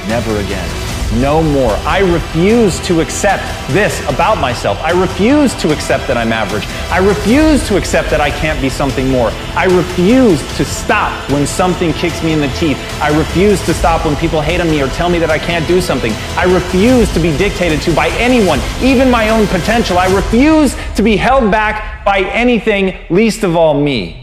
never 0.08 0.38
again 0.38 0.87
no 1.14 1.42
more. 1.42 1.72
I 1.86 2.00
refuse 2.00 2.80
to 2.86 3.00
accept 3.00 3.42
this 3.72 4.00
about 4.08 4.38
myself. 4.38 4.78
I 4.80 4.90
refuse 4.90 5.54
to 5.56 5.72
accept 5.72 6.06
that 6.08 6.16
I'm 6.16 6.32
average. 6.32 6.66
I 6.90 6.98
refuse 6.98 7.66
to 7.68 7.76
accept 7.76 8.10
that 8.10 8.20
I 8.20 8.30
can't 8.30 8.60
be 8.60 8.68
something 8.68 9.08
more. 9.08 9.30
I 9.54 9.64
refuse 9.64 10.40
to 10.56 10.64
stop 10.64 11.12
when 11.30 11.46
something 11.46 11.92
kicks 11.92 12.22
me 12.22 12.32
in 12.32 12.40
the 12.40 12.48
teeth. 12.48 12.78
I 13.00 13.16
refuse 13.16 13.64
to 13.66 13.74
stop 13.74 14.04
when 14.04 14.16
people 14.16 14.40
hate 14.40 14.60
on 14.60 14.70
me 14.70 14.82
or 14.82 14.88
tell 14.88 15.08
me 15.08 15.18
that 15.18 15.30
I 15.30 15.38
can't 15.38 15.66
do 15.66 15.80
something. 15.80 16.12
I 16.36 16.44
refuse 16.44 17.12
to 17.14 17.20
be 17.20 17.36
dictated 17.36 17.80
to 17.82 17.94
by 17.94 18.08
anyone, 18.18 18.60
even 18.82 19.10
my 19.10 19.30
own 19.30 19.46
potential. 19.46 19.98
I 19.98 20.14
refuse 20.14 20.76
to 20.96 21.02
be 21.02 21.16
held 21.16 21.50
back 21.50 22.04
by 22.04 22.20
anything, 22.20 22.98
least 23.10 23.44
of 23.44 23.56
all 23.56 23.80
me. 23.80 24.17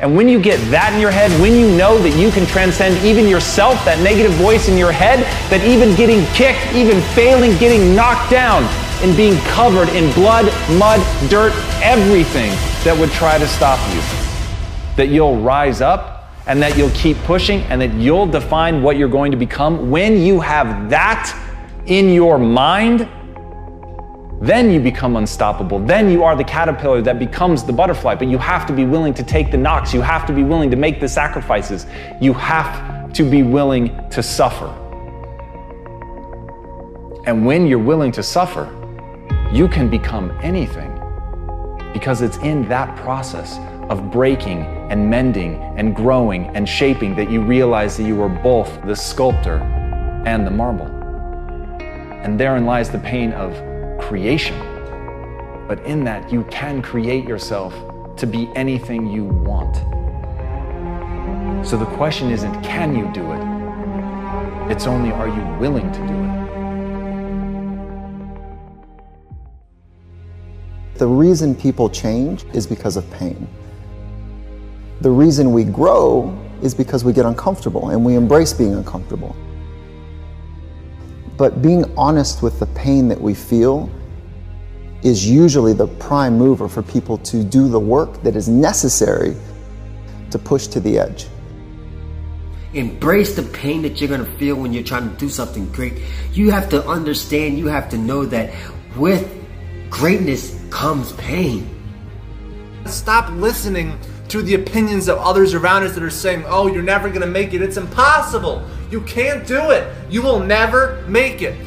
And 0.00 0.16
when 0.16 0.30
you 0.30 0.40
get 0.40 0.58
that 0.70 0.94
in 0.94 1.00
your 1.00 1.10
head, 1.10 1.30
when 1.42 1.52
you 1.52 1.76
know 1.76 1.98
that 1.98 2.18
you 2.18 2.30
can 2.30 2.46
transcend 2.46 2.96
even 3.04 3.28
yourself, 3.28 3.84
that 3.84 4.00
negative 4.00 4.32
voice 4.32 4.66
in 4.66 4.78
your 4.78 4.92
head, 4.92 5.20
that 5.50 5.62
even 5.66 5.94
getting 5.94 6.24
kicked, 6.32 6.74
even 6.74 7.02
failing, 7.12 7.56
getting 7.58 7.94
knocked 7.94 8.30
down, 8.30 8.64
and 9.02 9.14
being 9.14 9.36
covered 9.44 9.90
in 9.90 10.10
blood, 10.14 10.46
mud, 10.78 11.00
dirt, 11.28 11.52
everything 11.82 12.50
that 12.82 12.96
would 12.98 13.10
try 13.10 13.36
to 13.36 13.46
stop 13.46 13.78
you, 13.94 14.00
that 14.96 15.08
you'll 15.08 15.36
rise 15.36 15.82
up 15.82 16.30
and 16.46 16.62
that 16.62 16.78
you'll 16.78 16.90
keep 16.90 17.18
pushing 17.18 17.60
and 17.64 17.78
that 17.82 17.92
you'll 17.92 18.26
define 18.26 18.82
what 18.82 18.96
you're 18.96 19.08
going 19.08 19.30
to 19.30 19.36
become. 19.36 19.90
When 19.90 20.18
you 20.22 20.40
have 20.40 20.88
that 20.88 21.30
in 21.84 22.08
your 22.08 22.38
mind, 22.38 23.06
then 24.40 24.70
you 24.70 24.80
become 24.80 25.16
unstoppable. 25.16 25.78
Then 25.78 26.10
you 26.10 26.24
are 26.24 26.34
the 26.34 26.44
caterpillar 26.44 27.02
that 27.02 27.18
becomes 27.18 27.62
the 27.62 27.74
butterfly. 27.74 28.14
But 28.14 28.28
you 28.28 28.38
have 28.38 28.66
to 28.66 28.72
be 28.72 28.86
willing 28.86 29.12
to 29.14 29.22
take 29.22 29.50
the 29.50 29.58
knocks. 29.58 29.92
You 29.92 30.00
have 30.00 30.26
to 30.26 30.32
be 30.32 30.42
willing 30.42 30.70
to 30.70 30.76
make 30.76 30.98
the 30.98 31.08
sacrifices. 31.08 31.84
You 32.22 32.32
have 32.32 33.12
to 33.12 33.22
be 33.22 33.42
willing 33.42 34.08
to 34.08 34.22
suffer. 34.22 34.68
And 37.26 37.44
when 37.44 37.66
you're 37.66 37.78
willing 37.78 38.12
to 38.12 38.22
suffer, 38.22 38.74
you 39.52 39.68
can 39.68 39.90
become 39.90 40.30
anything 40.42 40.96
because 41.92 42.22
it's 42.22 42.38
in 42.38 42.66
that 42.68 42.96
process 42.96 43.58
of 43.90 44.10
breaking 44.10 44.62
and 44.90 45.10
mending 45.10 45.56
and 45.76 45.94
growing 45.94 46.46
and 46.56 46.66
shaping 46.66 47.14
that 47.16 47.30
you 47.30 47.42
realize 47.42 47.98
that 47.98 48.04
you 48.04 48.22
are 48.22 48.28
both 48.28 48.80
the 48.86 48.96
sculptor 48.96 49.58
and 50.24 50.46
the 50.46 50.50
marble. 50.50 50.86
And 52.22 52.40
therein 52.40 52.64
lies 52.64 52.90
the 52.90 53.00
pain 53.00 53.32
of 53.32 53.52
creation. 54.10 54.58
But 55.68 55.86
in 55.86 56.02
that, 56.02 56.32
you 56.32 56.42
can 56.50 56.82
create 56.82 57.28
yourself 57.28 57.72
to 58.16 58.26
be 58.26 58.50
anything 58.56 59.06
you 59.06 59.22
want. 59.24 59.76
So 61.64 61.76
the 61.76 61.86
question 61.94 62.32
isn't 62.32 62.60
can 62.64 62.96
you 62.96 63.08
do 63.14 63.30
it? 63.30 63.40
It's 64.68 64.88
only 64.88 65.12
are 65.12 65.28
you 65.28 65.44
willing 65.60 65.92
to 65.92 65.98
do 66.08 66.24
it? 66.24 66.40
The 70.98 71.06
reason 71.06 71.54
people 71.54 71.88
change 71.88 72.44
is 72.52 72.66
because 72.66 72.96
of 72.96 73.08
pain. 73.12 73.46
The 75.02 75.10
reason 75.10 75.52
we 75.52 75.62
grow 75.62 76.36
is 76.64 76.74
because 76.74 77.04
we 77.04 77.12
get 77.12 77.26
uncomfortable 77.26 77.90
and 77.90 78.04
we 78.04 78.16
embrace 78.16 78.52
being 78.52 78.74
uncomfortable. 78.74 79.36
But 81.36 81.62
being 81.62 81.84
honest 81.96 82.42
with 82.42 82.58
the 82.58 82.66
pain 82.66 83.06
that 83.06 83.20
we 83.20 83.34
feel 83.34 83.88
is 85.02 85.28
usually 85.28 85.72
the 85.72 85.86
prime 85.86 86.36
mover 86.36 86.68
for 86.68 86.82
people 86.82 87.18
to 87.18 87.42
do 87.42 87.68
the 87.68 87.80
work 87.80 88.22
that 88.22 88.36
is 88.36 88.48
necessary 88.48 89.34
to 90.30 90.38
push 90.38 90.66
to 90.68 90.80
the 90.80 90.98
edge. 90.98 91.26
Embrace 92.74 93.34
the 93.34 93.42
pain 93.42 93.82
that 93.82 94.00
you're 94.00 94.08
going 94.08 94.24
to 94.24 94.38
feel 94.38 94.54
when 94.54 94.72
you're 94.72 94.84
trying 94.84 95.10
to 95.10 95.16
do 95.16 95.28
something 95.28 95.70
great. 95.72 95.94
You 96.32 96.50
have 96.50 96.68
to 96.70 96.86
understand, 96.86 97.58
you 97.58 97.66
have 97.66 97.88
to 97.90 97.98
know 97.98 98.24
that 98.26 98.54
with 98.96 99.28
greatness 99.90 100.62
comes 100.70 101.12
pain. 101.14 101.68
Stop 102.86 103.30
listening 103.32 103.98
to 104.28 104.42
the 104.42 104.54
opinions 104.54 105.08
of 105.08 105.18
others 105.18 105.54
around 105.54 105.82
us 105.82 105.94
that 105.94 106.02
are 106.02 106.10
saying, 106.10 106.44
oh, 106.46 106.68
you're 106.68 106.82
never 106.82 107.08
going 107.08 107.22
to 107.22 107.26
make 107.26 107.52
it. 107.52 107.60
It's 107.60 107.76
impossible. 107.76 108.64
You 108.90 109.00
can't 109.00 109.44
do 109.46 109.70
it. 109.70 109.92
You 110.08 110.22
will 110.22 110.38
never 110.38 111.04
make 111.08 111.42
it. 111.42 111.58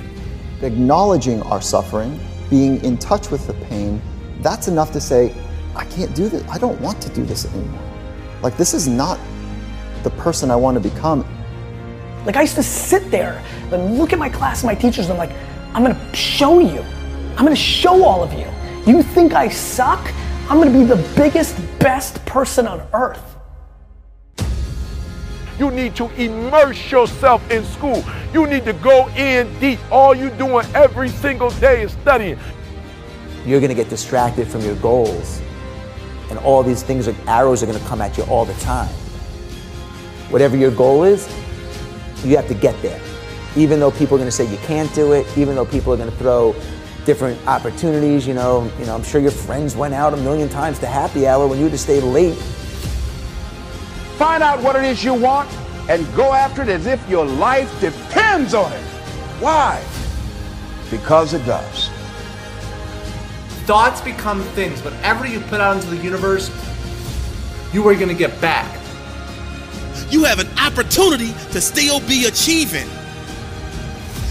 Acknowledging 0.62 1.41
our 1.43 1.62
suffering, 1.62 2.17
being 2.54 2.84
in 2.84 2.96
touch 3.00 3.32
with 3.32 3.48
the 3.48 3.54
pain, 3.66 4.00
that's 4.42 4.68
enough 4.68 4.92
to 4.92 5.02
say, 5.02 5.34
I 5.76 5.86
can't 5.86 6.13
do 6.13 6.30
this. 6.30 6.48
I 6.48 6.60
don't 6.60 6.80
want 6.82 7.02
to 7.02 7.10
do 7.10 7.26
this 7.26 7.52
anymore. 7.52 7.82
Like, 8.44 8.58
this 8.58 8.76
is 8.76 8.88
not 8.88 9.20
the 10.04 10.12
person 10.12 10.52
I 10.52 10.56
want 10.56 10.76
to 10.76 10.89
become. 10.89 11.26
Like, 12.28 12.36
I 12.36 12.42
used 12.42 12.54
to 12.54 12.62
sit 12.62 13.10
there 13.10 13.44
and 13.72 13.98
look 13.98 14.13
at 14.13 14.20
my 14.20 14.30
class 14.30 14.62
and 14.62 14.68
my 14.68 14.76
teachers, 14.76 15.10
and 15.10 15.13
I'm 15.13 15.18
like, 15.18 15.36
I'm 15.74 15.84
going 15.84 15.96
to 15.96 16.16
show 16.16 16.60
you. 16.60 16.82
I'm 17.32 17.44
going 17.44 17.56
to 17.56 17.56
show 17.56 18.04
all 18.04 18.22
of 18.22 18.32
you. 18.34 18.46
You 18.86 19.02
think 19.02 19.34
I 19.34 19.50
suck? 19.50 20.13
I'm 20.48 20.58
going 20.62 20.72
to 20.72 20.78
be 20.78 20.86
the 20.86 21.02
biggest, 21.16 21.58
best 21.80 22.24
person 22.28 22.68
on 22.68 22.88
earth. 22.94 23.33
You 25.63 25.71
need 25.71 25.95
to 25.95 26.10
immerse 26.21 26.91
yourself 26.91 27.49
in 27.49 27.63
school. 27.63 28.04
You 28.34 28.47
need 28.47 28.65
to 28.65 28.73
go 28.73 29.08
in 29.12 29.47
deep. 29.62 29.80
All 29.89 30.13
you 30.13 30.30
doing 30.32 30.67
every 30.76 31.08
single 31.08 31.52
day 31.52 31.84
is 31.84 31.93
studying. 31.93 32.38
You're 33.45 33.62
going 33.62 33.69
to 33.69 33.73
get 33.73 33.88
distracted 33.88 34.45
from 34.45 34.60
your 34.60 34.76
goals. 34.76 35.41
And 36.30 36.38
all 36.39 36.63
these 36.63 36.84
things 36.84 37.08
are 37.08 37.15
arrows 37.28 37.63
are 37.63 37.65
going 37.65 37.80
to 37.80 37.86
come 37.86 38.02
at 38.02 38.17
you 38.17 38.26
all 38.26 38.43
the 38.43 38.54
time. 38.56 38.89
Whatever 40.30 40.58
your 40.58 40.71
goal 40.71 41.06
is, 41.06 41.34
you 42.26 42.36
have 42.36 42.49
to 42.49 42.56
get 42.56 42.76
there. 42.82 42.99
Even 43.56 43.80
though 43.80 43.91
people 43.91 44.15
are 44.15 44.19
going 44.19 44.28
to 44.28 44.36
say 44.36 44.45
you 44.52 44.58
can't 44.67 44.93
do 44.93 45.13
it, 45.13 45.26
even 45.38 45.56
though 45.56 45.65
people 45.65 45.93
are 45.93 45.97
going 45.97 46.12
to 46.12 46.17
throw 46.17 46.54
different 47.06 47.39
opportunities, 47.47 48.28
you 48.28 48.34
know, 48.34 48.69
you 48.80 48.86
know, 48.86 48.95
I'm 48.95 49.04
sure 49.04 49.21
your 49.21 49.32
friends 49.32 49.78
went 49.78 49.93
out 49.93 50.13
a 50.13 50.17
million 50.17 50.49
times 50.49 50.78
to 50.80 50.88
happy 50.88 51.26
hour 51.26 51.47
when 51.47 51.58
you 51.58 51.69
to 51.69 51.78
stay 51.78 52.02
late 52.02 52.38
Find 54.24 54.42
out 54.42 54.64
what 54.64 54.78
it 54.78 54.86
is 54.86 55.04
you 55.04 55.14
want 55.14 55.52
and 55.90 56.08
go 56.16 56.32
after 56.32 56.62
it 56.62 56.70
as 56.70 56.86
if 56.86 57.10
your 57.10 57.26
life 57.26 57.70
depends 57.82 58.54
on 58.54 58.72
it. 58.72 58.82
Why? 59.42 59.84
Because 60.90 61.34
it 61.34 61.46
does. 61.46 61.90
thoughts 63.66 64.00
become 64.00 64.42
things. 64.56 64.82
Whatever 64.82 65.28
you 65.28 65.42
put 65.42 65.60
out 65.60 65.76
into 65.76 65.90
the 65.90 65.98
universe, 65.98 66.50
you 67.74 67.86
are 67.86 67.96
going 67.96 68.08
to 68.08 68.14
get 68.14 68.40
back. 68.40 68.74
You 70.10 70.24
have 70.24 70.40
an 70.40 70.48
opportunity 70.58 71.34
to 71.52 71.60
still 71.60 72.00
be 72.08 72.26
achieving. 72.26 72.88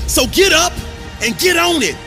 So 0.06 0.26
get 0.28 0.54
up 0.54 0.72
and 1.20 1.36
get 1.38 1.58
on 1.58 1.82
it. 1.82 1.98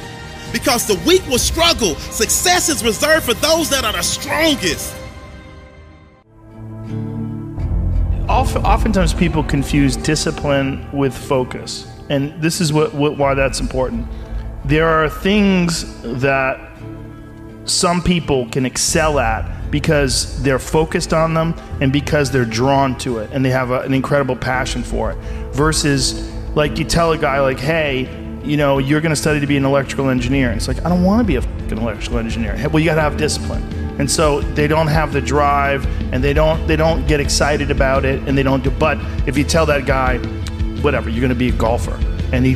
Because 0.51 0.87
the 0.87 0.99
weak 1.05 1.21
will 1.27 1.37
struggle. 1.37 1.93
Success 1.97 2.67
is 2.67 2.83
reserved 2.83 3.27
for 3.27 3.35
those 3.35 3.69
that 3.69 3.85
are 3.85 3.93
the 3.93 4.01
strongest. 4.01 4.95
Oftentimes, 8.55 9.13
people 9.13 9.43
confuse 9.43 9.95
discipline 9.95 10.87
with 10.91 11.15
focus, 11.15 11.87
and 12.09 12.41
this 12.41 12.61
is 12.61 12.71
what, 12.71 12.93
what 12.93 13.17
why 13.17 13.33
that's 13.33 13.59
important. 13.59 14.07
There 14.65 14.87
are 14.87 15.09
things 15.09 16.01
that 16.01 16.59
some 17.65 18.01
people 18.01 18.47
can 18.49 18.65
excel 18.65 19.19
at 19.19 19.71
because 19.71 20.41
they're 20.43 20.59
focused 20.59 21.13
on 21.13 21.33
them 21.33 21.53
and 21.81 21.91
because 21.91 22.31
they're 22.31 22.45
drawn 22.45 22.97
to 22.99 23.17
it 23.17 23.29
and 23.33 23.43
they 23.43 23.49
have 23.49 23.71
a, 23.71 23.81
an 23.81 23.93
incredible 23.93 24.35
passion 24.35 24.83
for 24.83 25.11
it. 25.11 25.17
Versus, 25.53 26.31
like, 26.55 26.77
you 26.77 26.85
tell 26.85 27.11
a 27.11 27.17
guy, 27.17 27.39
like, 27.41 27.59
hey, 27.59 28.07
you 28.43 28.57
know, 28.57 28.77
you're 28.77 29.01
going 29.01 29.11
to 29.11 29.15
study 29.15 29.39
to 29.39 29.47
be 29.47 29.57
an 29.57 29.65
electrical 29.65 30.09
engineer. 30.09 30.49
And 30.49 30.57
it's 30.57 30.67
like, 30.67 30.83
I 30.85 30.89
don't 30.89 31.03
want 31.03 31.19
to 31.21 31.25
be 31.25 31.35
a 31.35 31.41
fucking 31.41 31.77
electrical 31.77 32.19
engineer. 32.19 32.55
Well, 32.69 32.79
you 32.79 32.85
got 32.85 32.95
to 32.95 33.01
have 33.01 33.17
discipline. 33.17 33.84
And 33.97 34.09
so 34.09 34.41
they 34.41 34.67
don't 34.67 34.87
have 34.87 35.13
the 35.13 35.21
drive 35.21 35.85
and 36.13 36.23
they 36.23 36.33
don't 36.33 36.65
they 36.67 36.75
don't 36.75 37.07
get 37.07 37.19
excited 37.19 37.71
about 37.71 38.05
it 38.05 38.21
and 38.27 38.37
they 38.37 38.43
don't 38.43 38.63
do 38.63 38.69
but 38.71 38.97
if 39.27 39.37
you 39.37 39.43
tell 39.43 39.65
that 39.65 39.85
guy 39.85 40.17
whatever 40.81 41.09
you're 41.09 41.21
going 41.21 41.29
to 41.29 41.35
be 41.35 41.49
a 41.49 41.53
golfer 41.53 41.97
and 42.31 42.45
he 42.45 42.55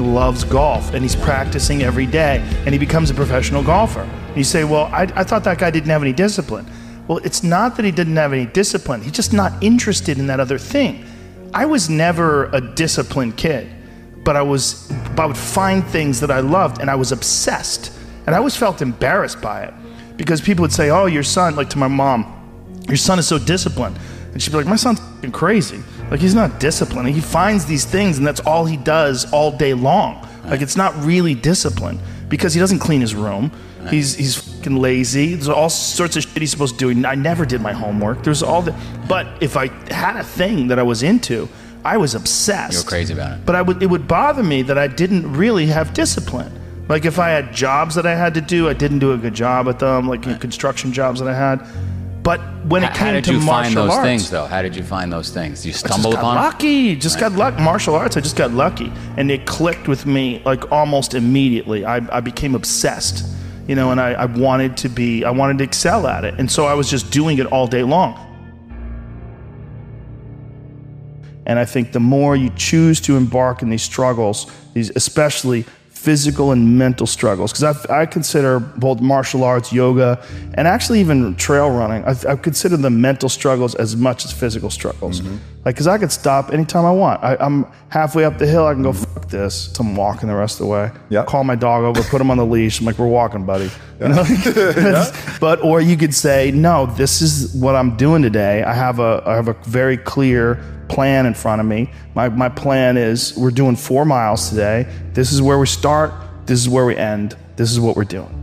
loves 0.00 0.44
golf 0.44 0.92
and 0.92 1.02
he's 1.02 1.16
practicing 1.16 1.82
every 1.82 2.06
day 2.06 2.38
and 2.64 2.70
he 2.70 2.78
becomes 2.78 3.10
a 3.10 3.14
professional 3.14 3.62
golfer. 3.62 4.00
And 4.00 4.36
you 4.36 4.44
say, 4.44 4.64
"Well, 4.64 4.86
I, 4.86 5.02
I 5.14 5.24
thought 5.24 5.44
that 5.44 5.58
guy 5.58 5.70
didn't 5.70 5.90
have 5.90 6.02
any 6.02 6.12
discipline." 6.12 6.66
Well, 7.06 7.18
it's 7.18 7.42
not 7.42 7.76
that 7.76 7.84
he 7.84 7.90
didn't 7.90 8.16
have 8.16 8.32
any 8.32 8.46
discipline. 8.46 9.02
He's 9.02 9.12
just 9.12 9.32
not 9.32 9.62
interested 9.62 10.18
in 10.18 10.26
that 10.28 10.40
other 10.40 10.58
thing. 10.58 11.04
I 11.52 11.66
was 11.66 11.90
never 11.90 12.46
a 12.46 12.60
disciplined 12.60 13.36
kid, 13.36 13.68
but 14.24 14.36
I 14.36 14.42
was 14.42 14.90
I 15.16 15.26
would 15.26 15.36
find 15.36 15.84
things 15.84 16.20
that 16.20 16.30
I 16.30 16.40
loved 16.40 16.80
and 16.80 16.90
I 16.90 16.94
was 16.94 17.12
obsessed. 17.12 17.92
And 18.26 18.34
I 18.34 18.38
always 18.38 18.56
felt 18.56 18.80
embarrassed 18.80 19.40
by 19.42 19.64
it 19.64 19.74
because 20.16 20.40
people 20.40 20.62
would 20.62 20.72
say, 20.72 20.90
"Oh, 20.90 21.06
your 21.06 21.22
son," 21.22 21.56
like 21.56 21.70
to 21.70 21.78
my 21.78 21.88
mom, 21.88 22.26
"Your 22.88 22.96
son 22.96 23.18
is 23.18 23.26
so 23.26 23.38
disciplined," 23.38 23.96
and 24.32 24.42
she'd 24.42 24.50
be 24.50 24.56
like, 24.56 24.66
"My 24.66 24.76
son's 24.76 25.00
f***ing 25.00 25.32
crazy. 25.32 25.82
Like 26.10 26.20
he's 26.20 26.34
not 26.34 26.60
disciplined. 26.60 27.08
He 27.08 27.20
finds 27.20 27.64
these 27.66 27.84
things, 27.84 28.18
and 28.18 28.26
that's 28.26 28.40
all 28.40 28.64
he 28.64 28.76
does 28.76 29.30
all 29.32 29.50
day 29.50 29.74
long. 29.74 30.26
Like 30.44 30.60
it's 30.60 30.76
not 30.76 30.94
really 31.04 31.34
discipline 31.34 31.98
because 32.28 32.54
he 32.54 32.60
doesn't 32.60 32.78
clean 32.78 33.00
his 33.00 33.14
room. 33.14 33.50
He's 33.90 34.14
he's 34.14 34.36
fucking 34.36 34.76
lazy. 34.76 35.34
There's 35.34 35.48
all 35.48 35.68
sorts 35.68 36.16
of 36.16 36.22
shit 36.22 36.38
he's 36.38 36.50
supposed 36.50 36.78
to 36.78 36.94
do. 36.94 37.06
I 37.06 37.14
never 37.14 37.44
did 37.44 37.60
my 37.60 37.72
homework. 37.72 38.22
There's 38.22 38.42
all 38.42 38.62
the. 38.62 38.74
But 39.08 39.26
if 39.42 39.56
I 39.56 39.68
had 39.92 40.16
a 40.16 40.24
thing 40.24 40.68
that 40.68 40.78
I 40.78 40.82
was 40.82 41.02
into, 41.02 41.48
I 41.84 41.98
was 41.98 42.14
obsessed. 42.14 42.72
You 42.72 42.84
were 42.84 42.88
crazy 42.88 43.12
about 43.12 43.38
it. 43.38 43.46
But 43.46 43.56
I 43.56 43.62
would 43.62 43.82
it 43.82 43.86
would 43.86 44.08
bother 44.08 44.42
me 44.42 44.62
that 44.62 44.78
I 44.78 44.86
didn't 44.86 45.30
really 45.34 45.66
have 45.66 45.92
discipline. 45.92 46.52
Like 46.94 47.06
if 47.06 47.18
I 47.18 47.30
had 47.30 47.52
jobs 47.52 47.96
that 47.96 48.06
I 48.06 48.14
had 48.14 48.34
to 48.34 48.40
do, 48.40 48.68
I 48.68 48.72
didn't 48.72 49.00
do 49.00 49.14
a 49.14 49.16
good 49.16 49.34
job 49.34 49.66
at 49.66 49.80
them, 49.80 50.06
like 50.06 50.22
construction 50.38 50.92
jobs 50.92 51.18
that 51.18 51.26
I 51.28 51.34
had. 51.34 51.66
But 52.22 52.38
when 52.66 52.84
it 52.84 52.90
How- 52.90 52.94
came 52.94 53.06
How 53.06 53.12
did 53.14 53.24
to 53.24 53.32
you 53.32 53.38
find 53.40 53.74
martial 53.74 53.82
those 53.82 53.94
arts, 53.94 54.06
things, 54.06 54.30
though? 54.30 54.46
How 54.46 54.62
did 54.62 54.76
you 54.76 54.84
find 54.84 55.12
those 55.12 55.30
things? 55.30 55.66
You 55.66 55.72
stumbled 55.72 56.14
got 56.14 56.22
lucky. 56.36 56.94
Just 56.94 57.18
got 57.18 57.32
luck. 57.32 57.58
Martial 57.58 57.96
arts. 57.96 58.16
I 58.16 58.20
just 58.20 58.36
got 58.36 58.52
lucky, 58.52 58.92
and 59.16 59.28
it 59.28 59.44
clicked 59.44 59.88
with 59.88 60.06
me 60.06 60.40
like 60.44 60.70
almost 60.70 61.14
immediately. 61.14 61.84
I, 61.84 61.96
I 62.16 62.20
became 62.20 62.54
obsessed, 62.54 63.26
you 63.66 63.74
know, 63.74 63.90
and 63.90 64.00
I, 64.00 64.12
I 64.12 64.26
wanted 64.26 64.76
to 64.76 64.88
be. 64.88 65.24
I 65.24 65.32
wanted 65.32 65.58
to 65.58 65.64
excel 65.64 66.06
at 66.06 66.24
it, 66.24 66.34
and 66.38 66.48
so 66.48 66.66
I 66.66 66.74
was 66.74 66.88
just 66.88 67.10
doing 67.10 67.38
it 67.38 67.46
all 67.46 67.66
day 67.66 67.82
long. 67.82 68.14
And 71.44 71.58
I 71.58 71.64
think 71.64 71.90
the 71.90 71.98
more 71.98 72.36
you 72.36 72.50
choose 72.54 73.00
to 73.00 73.16
embark 73.16 73.62
in 73.62 73.68
these 73.68 73.82
struggles, 73.82 74.48
these 74.74 74.92
especially 74.94 75.64
physical 76.04 76.52
and 76.52 76.78
mental 76.78 77.06
struggles, 77.06 77.52
because 77.52 77.64
I 78.02 78.06
consider 78.06 78.60
both 78.60 79.00
martial 79.00 79.42
arts, 79.42 79.72
yoga, 79.72 80.18
and 80.54 80.68
actually 80.68 81.00
even 81.00 81.34
trail 81.36 81.70
running, 81.70 82.04
I, 82.04 82.14
I 82.32 82.36
consider 82.36 82.76
the 82.76 82.90
mental 82.90 83.28
struggles 83.28 83.74
as 83.74 83.96
much 83.96 84.24
as 84.26 84.32
physical 84.32 84.70
struggles. 84.70 85.20
Mm-hmm. 85.20 85.53
Like, 85.64 85.76
because 85.76 85.86
I 85.86 85.96
could 85.96 86.12
stop 86.12 86.52
anytime 86.52 86.84
I 86.84 86.90
want. 86.90 87.24
I, 87.24 87.36
I'm 87.40 87.66
halfway 87.88 88.24
up 88.24 88.36
the 88.36 88.46
hill, 88.46 88.66
I 88.66 88.74
can 88.74 88.82
go, 88.82 88.92
fuck 88.92 89.28
this. 89.28 89.72
So 89.72 89.82
I'm 89.82 89.96
walking 89.96 90.28
the 90.28 90.34
rest 90.34 90.60
of 90.60 90.66
the 90.66 90.70
way. 90.70 90.90
Yeah. 91.08 91.24
Call 91.24 91.42
my 91.42 91.54
dog 91.54 91.84
over, 91.84 92.02
put 92.02 92.20
him 92.20 92.30
on 92.30 92.36
the 92.36 92.44
leash. 92.44 92.80
I'm 92.80 92.86
like, 92.86 92.98
we're 92.98 93.06
walking, 93.06 93.46
buddy. 93.46 93.70
You 93.98 94.08
know? 94.08 94.24
but, 95.40 95.64
or 95.64 95.80
you 95.80 95.96
could 95.96 96.14
say, 96.14 96.50
no, 96.50 96.84
this 96.84 97.22
is 97.22 97.54
what 97.54 97.74
I'm 97.74 97.96
doing 97.96 98.20
today. 98.20 98.62
I 98.62 98.74
have 98.74 98.98
a, 98.98 99.22
I 99.24 99.36
have 99.36 99.48
a 99.48 99.54
very 99.64 99.96
clear 99.96 100.62
plan 100.88 101.24
in 101.24 101.32
front 101.32 101.62
of 101.62 101.66
me. 101.66 101.90
My, 102.14 102.28
my 102.28 102.50
plan 102.50 102.98
is 102.98 103.34
we're 103.34 103.50
doing 103.50 103.74
four 103.74 104.04
miles 104.04 104.50
today. 104.50 104.86
This 105.14 105.32
is 105.32 105.40
where 105.40 105.58
we 105.58 105.66
start. 105.66 106.12
This 106.44 106.60
is 106.60 106.68
where 106.68 106.84
we 106.84 106.94
end. 106.94 107.38
This 107.56 107.72
is 107.72 107.80
what 107.80 107.96
we're 107.96 108.04
doing. 108.04 108.40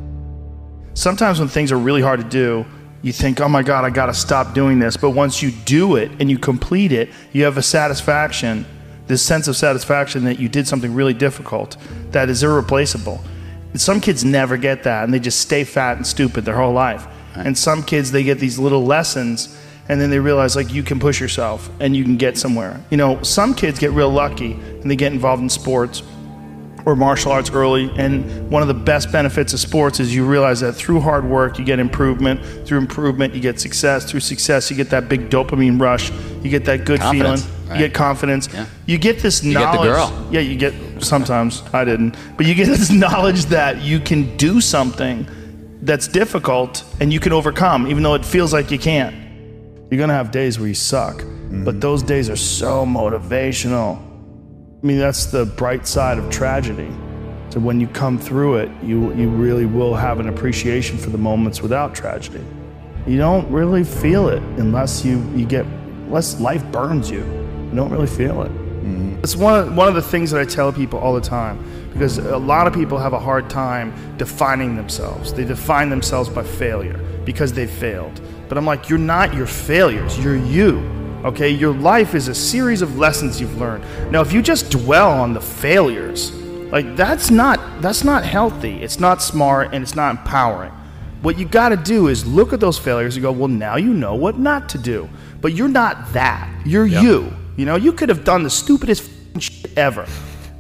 Sometimes 0.96 1.40
when 1.40 1.48
things 1.48 1.72
are 1.72 1.78
really 1.78 2.02
hard 2.02 2.20
to 2.20 2.28
do, 2.28 2.66
you 3.02 3.12
think, 3.12 3.42
oh 3.42 3.50
my 3.50 3.64
God, 3.64 3.84
I 3.84 3.90
got 3.90 4.08
to 4.08 4.14
stop 4.14 4.54
doing 4.54 4.80
this. 4.80 4.96
But 4.96 5.12
once 5.12 5.42
you 5.42 5.52
do 5.52 5.96
it 5.96 6.12
and 6.20 6.30
you 6.30 6.38
complete 6.38 6.92
it, 6.92 7.10
you 7.32 7.44
have 7.46 7.58
a 7.58 7.64
satisfaction, 7.64 8.66
this 9.08 9.24
sense 9.24 9.48
of 9.48 9.56
satisfaction 9.56 10.24
that 10.26 10.40
you 10.40 10.48
did 10.48 10.68
something 10.68 10.94
really 10.94 11.14
difficult 11.14 11.78
that 12.12 12.30
is 12.30 12.44
irreplaceable. 12.44 13.22
Some 13.74 14.02
kids 14.02 14.24
never 14.24 14.58
get 14.58 14.84
that 14.84 15.04
and 15.04 15.14
they 15.14 15.20
just 15.20 15.40
stay 15.40 15.64
fat 15.64 15.98
and 15.98 16.06
stupid 16.06 16.46
their 16.46 16.56
whole 16.56 16.74
life. 16.74 17.08
And 17.36 17.58
some 17.58 17.84
kids, 17.84 18.12
they 18.12 18.24
get 18.24 18.40
these 18.40 18.60
little 18.60 18.86
lessons 18.86 19.58
and 19.90 20.00
then 20.00 20.10
they 20.10 20.20
realize 20.20 20.56
like 20.56 20.72
you 20.72 20.84
can 20.84 21.00
push 21.00 21.20
yourself 21.20 21.70
and 21.80 21.96
you 21.96 22.04
can 22.04 22.18
get 22.18 22.38
somewhere. 22.38 22.80
You 22.92 22.98
know, 22.98 23.22
some 23.24 23.56
kids 23.56 23.80
get 23.80 23.92
real 23.92 24.10
lucky 24.10 24.54
and 24.54 24.92
they 24.92 24.96
get 24.96 25.12
involved 25.12 25.42
in 25.42 25.50
sports 25.50 26.04
or 26.86 26.96
martial 26.96 27.32
arts 27.32 27.50
early. 27.50 27.92
And 27.98 28.50
one 28.50 28.62
of 28.62 28.68
the 28.68 28.74
best 28.74 29.12
benefits 29.12 29.54
of 29.54 29.60
sports 29.60 30.00
is 30.00 30.14
you 30.14 30.26
realize 30.26 30.60
that 30.62 30.74
through 30.74 31.02
hard 31.02 31.26
work, 31.26 31.60
you 31.60 31.66
get 31.66 31.80
improvement. 31.80 32.68
Through 32.68 32.80
improvement, 32.80 33.34
you 33.34 33.42
get 33.42 33.60
success. 33.60 34.10
Through 34.10 34.22
success, 34.22 34.70
you 34.70 34.78
get 34.78 34.90
that 34.90 35.10
big 35.10 35.30
dopamine 35.30 35.80
rush. 35.80 36.12
You 36.44 36.50
get 36.50 36.66
that 36.66 36.86
good 36.86 37.00
Confidence, 37.00 37.46
feeling. 37.46 37.70
right. 37.70 37.80
You 37.80 37.88
get 37.88 37.94
confidence. 37.94 38.50
You 38.86 38.98
get 38.98 39.20
this 39.20 39.44
You 39.44 39.54
knowledge. 39.54 39.90
girl. 39.90 40.28
Yeah, 40.32 40.42
you 40.42 40.56
get 40.58 40.74
sometimes. 41.04 41.64
I 41.74 41.86
didn't. 41.86 42.16
But 42.38 42.46
you 42.46 42.56
get 42.56 42.68
this 42.68 42.92
knowledge 43.04 43.46
that 43.46 43.82
you 43.82 44.00
can 44.00 44.36
do 44.38 44.62
something 44.62 45.28
that's 45.84 46.08
difficult 46.08 46.84
and 47.00 47.12
you 47.12 47.20
can 47.20 47.34
overcome, 47.34 47.88
even 47.88 48.04
though 48.04 48.14
it 48.14 48.26
feels 48.26 48.54
like 48.54 48.72
you 48.72 48.78
can't. 48.80 49.16
You're 49.90 50.00
gonna 50.00 50.14
have 50.14 50.32
days 50.32 50.58
where 50.58 50.68
you 50.68 50.74
suck, 50.74 51.18
but 51.18 51.26
mm-hmm. 51.26 51.80
those 51.80 52.02
days 52.02 52.30
are 52.30 52.36
so 52.38 52.86
motivational. 52.86 54.00
I 54.82 54.88
mean, 54.88 54.98
that's 54.98 55.28
the 55.28 55.46
bright 55.46 55.86
side 55.86 56.18
of 56.18 56.32
tragedy. 56.32 56.90
So 57.50 57.60
when 57.60 57.80
you 57.80 57.88
come 57.88 58.18
through 58.18 58.56
it, 58.56 58.72
you 58.82 59.14
you 59.14 59.30
really 59.30 59.66
will 59.66 59.94
have 59.94 60.20
an 60.20 60.28
appreciation 60.28 60.98
for 60.98 61.12
the 61.12 61.20
moments 61.20 61.62
without 61.62 61.94
tragedy. 61.94 62.44
You 63.06 63.18
don't 63.18 63.52
really 63.52 63.84
feel 63.84 64.30
it 64.30 64.42
unless 64.58 65.06
you 65.06 65.22
you 65.36 65.46
get 65.46 65.66
unless 65.66 66.40
life 66.40 66.64
burns 66.72 67.12
you. 67.12 67.20
You 67.20 67.76
don't 67.76 67.92
really 67.92 68.08
feel 68.08 68.42
it. 68.42 68.52
Mm-hmm. 68.52 69.20
It's 69.24 69.36
one 69.36 69.60
of, 69.60 69.76
one 69.76 69.88
of 69.88 69.94
the 69.94 70.02
things 70.02 70.32
that 70.32 70.42
I 70.42 70.46
tell 70.46 70.74
people 70.74 70.98
all 70.98 71.14
the 71.14 71.22
time 71.22 71.64
because 71.94 72.18
a 72.18 72.38
lot 72.38 72.66
of 72.66 72.74
people 72.74 72.98
have 72.98 73.14
a 73.14 73.20
hard 73.20 73.50
time 73.50 73.94
defining 74.18 74.76
themselves. 74.76 75.32
They 75.32 75.46
define 75.46 75.90
themselves 75.90 76.28
by 76.28 76.44
failure 76.44 76.98
because 77.24 77.54
they 77.54 77.68
failed. 77.68 78.20
But 78.50 78.58
I'm 78.58 78.66
like, 78.66 78.90
you're 78.90 78.98
not 78.98 79.36
your 79.36 79.46
failures, 79.46 80.18
you're 80.18 80.38
you. 80.38 81.01
Okay? 81.24 81.50
Your 81.50 81.74
life 81.74 82.16
is 82.16 82.28
a 82.28 82.36
series 82.36 82.82
of 82.82 82.98
lessons 82.98 83.40
you've 83.40 83.58
learned. 83.58 83.84
Now, 84.12 84.22
if 84.22 84.34
you 84.34 84.42
just 84.42 84.70
dwell 84.72 85.12
on 85.12 85.34
the 85.34 85.42
failures, 85.42 86.32
like 86.72 86.96
that's 86.96 87.30
not 87.30 87.82
that's 87.82 88.04
not 88.04 88.24
healthy. 88.24 88.82
It's 88.82 89.00
not 89.00 89.22
smart 89.22 89.74
and 89.74 89.84
it's 89.84 89.96
not 89.96 90.12
empowering. 90.12 90.72
What 91.22 91.38
you 91.38 91.46
got 91.46 91.70
to 91.70 91.78
do 91.78 92.08
is 92.08 92.26
look 92.26 92.54
at 92.54 92.60
those 92.60 92.80
failures 92.80 93.16
and 93.16 93.22
go, 93.22 93.32
well, 93.32 93.48
now 93.48 93.76
you 93.76 93.94
know 93.94 94.16
what 94.16 94.40
not 94.40 94.70
to 94.70 94.78
do. 94.78 95.08
But 95.40 95.54
you're 95.54 95.68
not 95.68 96.14
that. 96.14 96.50
You're 96.66 96.86
you. 96.86 97.34
You 97.58 97.66
know, 97.66 97.76
you 97.76 97.94
could 97.94 98.10
have 98.10 98.24
done 98.24 98.44
the 98.44 98.50
stupidest 98.50 99.10
shit 99.40 99.78
ever, 99.78 100.08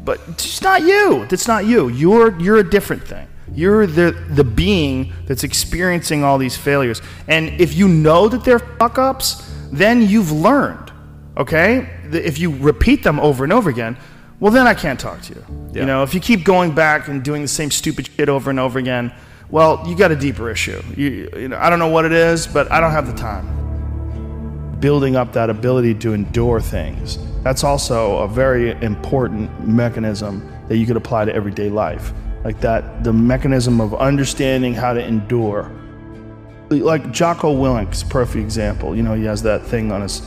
but 0.03 0.19
it's 0.27 0.61
not 0.61 0.81
you. 0.81 1.25
That's 1.27 1.47
not 1.47 1.65
you. 1.65 1.87
You're 1.89 2.39
you're 2.39 2.57
a 2.57 2.69
different 2.69 3.03
thing. 3.03 3.27
You're 3.53 3.87
the 3.87 4.11
the 4.11 4.43
being 4.43 5.13
that's 5.25 5.43
experiencing 5.43 6.23
all 6.23 6.37
these 6.37 6.57
failures. 6.57 7.01
And 7.27 7.59
if 7.59 7.73
you 7.73 7.87
know 7.87 8.27
that 8.27 8.43
they're 8.43 8.59
fuck 8.59 8.97
ups, 8.97 9.50
then 9.71 10.01
you've 10.01 10.31
learned. 10.31 10.91
Okay? 11.37 11.89
If 12.11 12.39
you 12.39 12.55
repeat 12.57 13.03
them 13.03 13.19
over 13.19 13.43
and 13.43 13.53
over 13.53 13.69
again, 13.69 13.97
well, 14.39 14.51
then 14.51 14.67
I 14.67 14.73
can't 14.73 14.99
talk 14.99 15.21
to 15.21 15.33
you. 15.35 15.45
You 15.73 15.85
know, 15.85 16.03
if 16.03 16.13
you 16.13 16.19
keep 16.19 16.43
going 16.43 16.73
back 16.75 17.07
and 17.07 17.23
doing 17.23 17.41
the 17.41 17.47
same 17.47 17.71
stupid 17.71 18.07
shit 18.07 18.27
over 18.27 18.49
and 18.49 18.59
over 18.59 18.79
again, 18.79 19.13
well, 19.49 19.83
you 19.87 19.95
got 19.95 20.11
a 20.11 20.15
deeper 20.15 20.49
issue. 20.49 20.81
You, 20.97 21.29
you 21.35 21.47
know, 21.47 21.57
I 21.57 21.69
don't 21.69 21.79
know 21.79 21.89
what 21.89 22.05
it 22.05 22.11
is, 22.11 22.47
but 22.47 22.71
I 22.71 22.79
don't 22.79 22.91
have 22.91 23.07
the 23.07 23.13
time. 23.13 24.79
Building 24.79 25.15
up 25.15 25.31
that 25.33 25.49
ability 25.49 25.93
to 25.95 26.13
endure 26.13 26.59
things. 26.59 27.19
That's 27.43 27.63
also 27.63 28.17
a 28.17 28.27
very 28.27 28.71
important 28.81 29.67
mechanism 29.67 30.51
that 30.67 30.77
you 30.77 30.85
could 30.85 30.97
apply 30.97 31.25
to 31.25 31.33
everyday 31.33 31.69
life. 31.69 32.13
like 32.43 32.59
that 32.61 33.03
the 33.03 33.13
mechanism 33.13 33.79
of 33.79 33.93
understanding 33.95 34.73
how 34.73 34.93
to 34.93 35.05
endure. 35.05 35.71
Like 36.79 37.11
Jocko 37.11 37.51
Willink's 37.51 38.03
perfect 38.03 38.37
example. 38.37 38.95
You 38.95 39.03
know, 39.03 39.13
he 39.13 39.25
has 39.25 39.43
that 39.43 39.63
thing 39.63 39.91
on 39.91 40.01
his. 40.01 40.21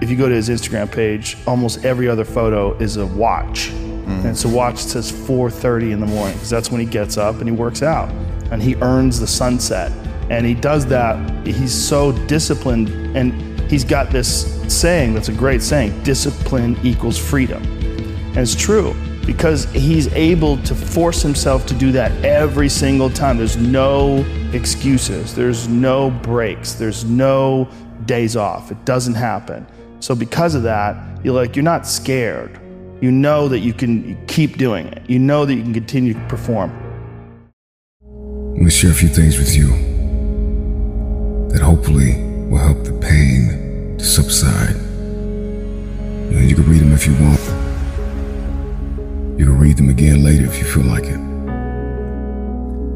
If 0.00 0.10
you 0.10 0.16
go 0.16 0.28
to 0.28 0.34
his 0.34 0.48
Instagram 0.48 0.90
page, 0.90 1.36
almost 1.46 1.84
every 1.84 2.08
other 2.08 2.24
photo 2.24 2.74
is 2.78 2.96
a 2.96 3.06
watch, 3.06 3.70
mm. 3.70 4.06
and 4.06 4.26
it's 4.26 4.44
a 4.44 4.48
watch 4.48 4.82
that 4.82 4.88
says 4.88 5.12
4:30 5.12 5.92
in 5.92 6.00
the 6.00 6.06
morning 6.06 6.34
because 6.34 6.50
that's 6.50 6.70
when 6.70 6.80
he 6.80 6.86
gets 6.86 7.16
up 7.16 7.36
and 7.36 7.48
he 7.48 7.54
works 7.54 7.82
out, 7.82 8.10
and 8.50 8.62
he 8.62 8.76
earns 8.76 9.20
the 9.20 9.26
sunset, 9.26 9.92
and 10.30 10.46
he 10.46 10.54
does 10.54 10.86
that. 10.86 11.46
He's 11.46 11.74
so 11.74 12.12
disciplined, 12.26 12.88
and 13.16 13.32
he's 13.70 13.84
got 13.84 14.10
this 14.10 14.60
saying 14.72 15.14
that's 15.14 15.28
a 15.28 15.34
great 15.34 15.62
saying: 15.62 16.02
"Discipline 16.02 16.78
equals 16.82 17.18
freedom." 17.18 17.62
And 17.62 18.38
it's 18.38 18.54
true 18.54 18.94
because 19.30 19.66
he's 19.66 20.12
able 20.14 20.56
to 20.64 20.74
force 20.74 21.22
himself 21.22 21.64
to 21.64 21.72
do 21.72 21.92
that 21.92 22.10
every 22.24 22.68
single 22.68 23.08
time. 23.08 23.38
There's 23.38 23.56
no 23.56 24.24
excuses, 24.52 25.36
there's 25.36 25.68
no 25.68 26.10
breaks, 26.10 26.72
there's 26.72 27.04
no 27.04 27.68
days 28.06 28.34
off. 28.34 28.72
It 28.72 28.84
doesn't 28.84 29.14
happen. 29.14 29.68
So, 30.00 30.16
because 30.16 30.56
of 30.56 30.64
that, 30.64 31.24
you're 31.24 31.32
like, 31.32 31.54
you're 31.54 31.62
not 31.62 31.86
scared. 31.86 32.58
You 33.00 33.12
know 33.12 33.46
that 33.46 33.60
you 33.60 33.72
can 33.72 34.18
keep 34.26 34.58
doing 34.58 34.88
it, 34.88 35.08
you 35.08 35.20
know 35.20 35.44
that 35.44 35.54
you 35.54 35.62
can 35.62 35.74
continue 35.74 36.14
to 36.14 36.26
perform. 36.26 36.72
Let 38.54 38.62
me 38.64 38.70
share 38.70 38.90
a 38.90 38.94
few 38.94 39.08
things 39.08 39.38
with 39.38 39.54
you 39.54 39.68
that 41.50 41.60
hopefully 41.62 42.16
will 42.50 42.58
help 42.58 42.82
the 42.82 42.98
pain 43.00 43.94
to 43.96 44.04
subside. 44.04 44.74
And 46.34 46.50
you 46.50 46.56
can 46.56 46.68
read 46.68 46.80
them 46.80 46.92
if 46.92 47.06
you 47.06 47.14
want. 47.14 47.49
You 49.40 49.46
can 49.46 49.58
read 49.58 49.78
them 49.78 49.88
again 49.88 50.22
later 50.22 50.44
if 50.44 50.58
you 50.58 50.64
feel 50.64 50.84
like 50.84 51.04
it. 51.04 51.16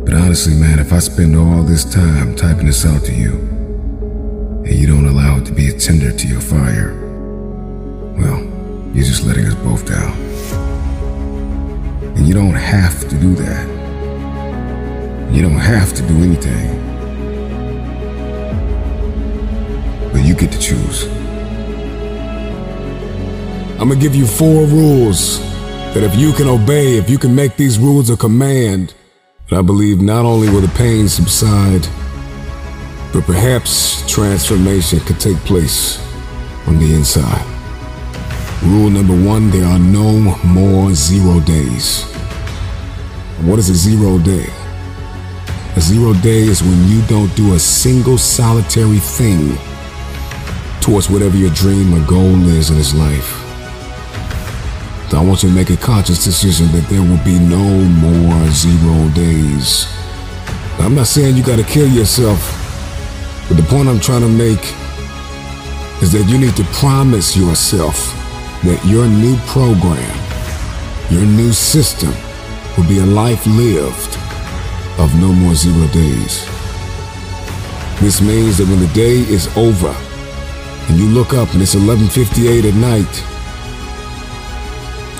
But 0.05 0.13
honestly, 0.13 0.53
man, 0.53 0.79
if 0.79 0.93
I 0.93 0.99
spend 0.99 1.35
all 1.35 1.63
this 1.63 1.87
time 1.87 2.37
typing 2.37 2.67
this 2.67 2.85
out 2.85 3.03
to 3.05 3.15
you, 3.15 3.33
and 4.67 4.75
you 4.75 4.87
don't 4.87 5.07
allow 5.07 5.39
it 5.39 5.47
to 5.47 5.53
be 5.53 5.71
a 5.71 5.73
tinder 5.73 6.13
to 6.13 6.29
your 6.29 6.43
fire, 6.43 6.93
well, 8.19 8.43
you're 8.93 9.07
just 9.07 9.25
letting 9.25 9.47
us 9.47 9.55
both 9.55 9.87
down. 9.89 10.13
And 12.15 12.29
you 12.29 12.35
don't 12.35 12.53
have 12.53 13.01
to 13.09 13.19
do 13.19 13.35
that. 13.37 13.67
You 15.33 15.41
don't 15.41 15.53
have 15.53 15.95
to 15.95 16.03
do 16.07 16.15
anything. 16.19 16.79
But 20.13 20.23
you 20.27 20.35
get 20.35 20.53
to 20.53 20.59
choose. 20.59 21.05
I'm 23.81 23.89
gonna 23.89 23.97
give 23.97 24.15
you 24.15 24.27
four 24.27 24.67
rules 24.67 25.54
that 25.95 26.03
if 26.03 26.17
you 26.17 26.33
can 26.33 26.49
obey, 26.49 26.97
if 26.97 27.09
you 27.09 27.19
can 27.19 27.33
make 27.33 27.57
these 27.57 27.79
rules 27.79 28.11
a 28.11 28.17
command, 28.17 28.95
I 29.53 29.63
believe 29.63 30.01
not 30.01 30.25
only 30.25 30.49
will 30.49 30.61
the 30.61 30.69
pain 30.77 31.09
subside, 31.09 31.87
but 33.13 33.23
perhaps 33.25 34.05
transformation 34.11 34.99
could 35.01 35.21
take 35.21 35.37
place 35.39 36.05
on 36.67 36.81
the 36.81 36.95
inside. 36.95 37.47
Rule 38.65 38.91
number 38.91 39.15
one 39.15 39.51
there 39.51 39.67
are 39.67 39.79
no 39.79 40.37
more 40.45 40.93
zero 40.95 41.39
days. 41.41 42.03
What 43.43 43.61
is 43.61 43.69
a 43.69 43.75
zero 43.75 44.19
day? 44.19 44.47
A 45.77 45.81
zero 45.81 46.13
day 46.15 46.43
is 46.43 46.61
when 46.61 46.89
you 46.89 47.03
don't 47.07 47.33
do 47.37 47.55
a 47.55 47.59
single 47.61 48.19
solitary 48.19 48.99
thing 48.99 49.57
towards 50.81 51.09
whatever 51.09 51.37
your 51.37 51.51
dream 51.51 51.95
or 51.95 52.05
goal 52.09 52.35
is 52.49 52.71
in 52.71 52.79
this 52.79 52.95
life. 52.95 53.44
So 55.15 55.21
I 55.21 55.25
want 55.25 55.45
you 55.45 55.49
to 55.49 55.55
make 55.55 55.71
a 55.71 55.77
conscious 55.77 56.25
decision 56.25 56.67
that 56.73 56.89
there 56.91 57.01
will 57.01 57.23
be 57.23 57.39
no 57.39 57.63
more 58.03 58.51
zero 58.51 59.09
days. 59.11 59.87
Now, 60.77 60.87
I'm 60.87 60.97
not 60.97 61.07
saying 61.07 61.37
you 61.37 61.45
got 61.45 61.61
to 61.61 61.63
kill 61.63 61.87
yourself, 61.87 62.43
but 63.47 63.57
the 63.57 63.63
point 63.63 63.89
I'm 63.89 64.01
trying 64.01 64.23
to 64.23 64.29
make 64.29 64.59
is 66.03 66.11
that 66.11 66.27
you 66.27 66.37
need 66.37 66.57
to 66.57 66.65
promise 66.75 67.37
yourself 67.37 67.95
that 68.65 68.85
your 68.85 69.07
new 69.07 69.37
program, 69.47 70.03
your 71.13 71.23
new 71.23 71.53
system, 71.53 72.11
will 72.77 72.89
be 72.89 72.99
a 72.99 73.07
life 73.07 73.47
lived 73.47 74.19
of 74.99 75.15
no 75.21 75.33
more 75.33 75.55
zero 75.55 75.87
days. 75.93 76.45
This 78.03 78.21
means 78.21 78.59
that 78.59 78.67
when 78.67 78.81
the 78.81 78.93
day 78.95 79.23
is 79.31 79.47
over 79.57 79.95
and 80.89 80.99
you 80.99 81.07
look 81.07 81.35
up 81.35 81.55
and 81.55 81.63
it's 81.63 81.77
11:58 81.77 82.65
at 82.65 82.75
night, 82.75 83.34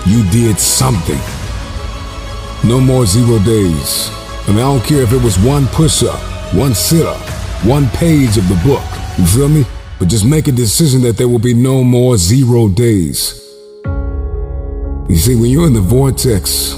you 0.07 0.29
did 0.31 0.59
something. 0.59 1.21
No 2.69 2.81
more 2.81 3.07
zero 3.07 3.39
days. 3.41 4.11
And 4.47 4.57
I 4.57 4.61
don't 4.61 4.85
care 4.85 5.03
if 5.03 5.13
it 5.13 5.23
was 5.23 5.39
one 5.39 5.67
push-up, 5.69 6.21
one 6.55 6.75
sit-up, 6.75 7.21
one 7.65 7.89
page 7.89 8.37
of 8.37 8.47
the 8.49 8.61
book. 8.65 8.85
You 9.19 9.27
feel 9.27 9.49
me? 9.49 9.65
But 9.99 10.09
just 10.09 10.25
make 10.27 10.49
a 10.49 10.53
decision 10.53 11.01
that 11.03 11.17
there 11.17 11.29
will 11.29 11.39
be 11.39 11.55
no 11.55 11.83
more 11.83 12.17
zero 12.19 12.69
days. 12.69 13.41
You 15.09 15.17
see, 15.17 15.37
when 15.37 15.51
you're 15.51 15.67
in 15.67 15.73
the 15.73 15.81
vortex 15.81 16.75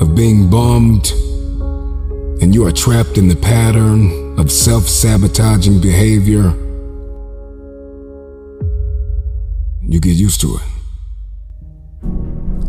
of 0.00 0.14
being 0.14 0.48
bummed 0.48 1.10
and 2.40 2.54
you 2.54 2.66
are 2.66 2.72
trapped 2.72 3.18
in 3.18 3.28
the 3.28 3.36
pattern 3.36 4.38
of 4.38 4.50
self-sabotaging 4.50 5.80
behavior, 5.80 6.54
you 9.82 10.00
get 10.00 10.14
used 10.14 10.40
to 10.40 10.56
it. 10.56 10.69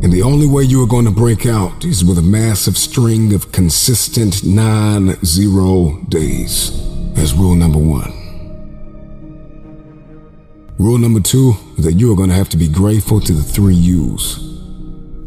And 0.04 0.12
the 0.12 0.24
only 0.24 0.48
way 0.48 0.64
you 0.64 0.84
are 0.84 0.88
going 0.88 1.06
to 1.06 1.12
break 1.12 1.46
out 1.46 1.86
is 1.86 2.04
with 2.04 2.18
a 2.18 2.24
massive 2.24 2.76
string 2.76 3.34
of 3.36 3.52
consistent 3.52 4.44
non 4.44 5.24
zero 5.24 6.00
days. 6.10 6.72
That's 7.14 7.34
rule 7.34 7.54
number 7.56 7.78
one. 7.78 8.12
Rule 10.80 10.98
number 10.98 11.20
two 11.20 11.54
is 11.78 11.86
that 11.86 11.94
you 11.94 12.12
are 12.12 12.16
going 12.16 12.30
to 12.30 12.36
have 12.36 12.50
to 12.50 12.58
be 12.58 12.68
grateful 12.68 13.20
to 13.22 13.32
the 13.32 13.44
three 13.44 13.76
U's. 13.76 14.40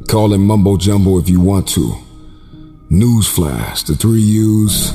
Call 0.09 0.33
it 0.33 0.39
mumbo 0.39 0.77
jumbo 0.77 1.19
if 1.21 1.29
you 1.29 1.41
want 1.41 1.69
to. 1.69 1.95
Newsflash 2.91 3.87
the 3.87 3.95
three 3.95 4.23
U's 4.23 4.91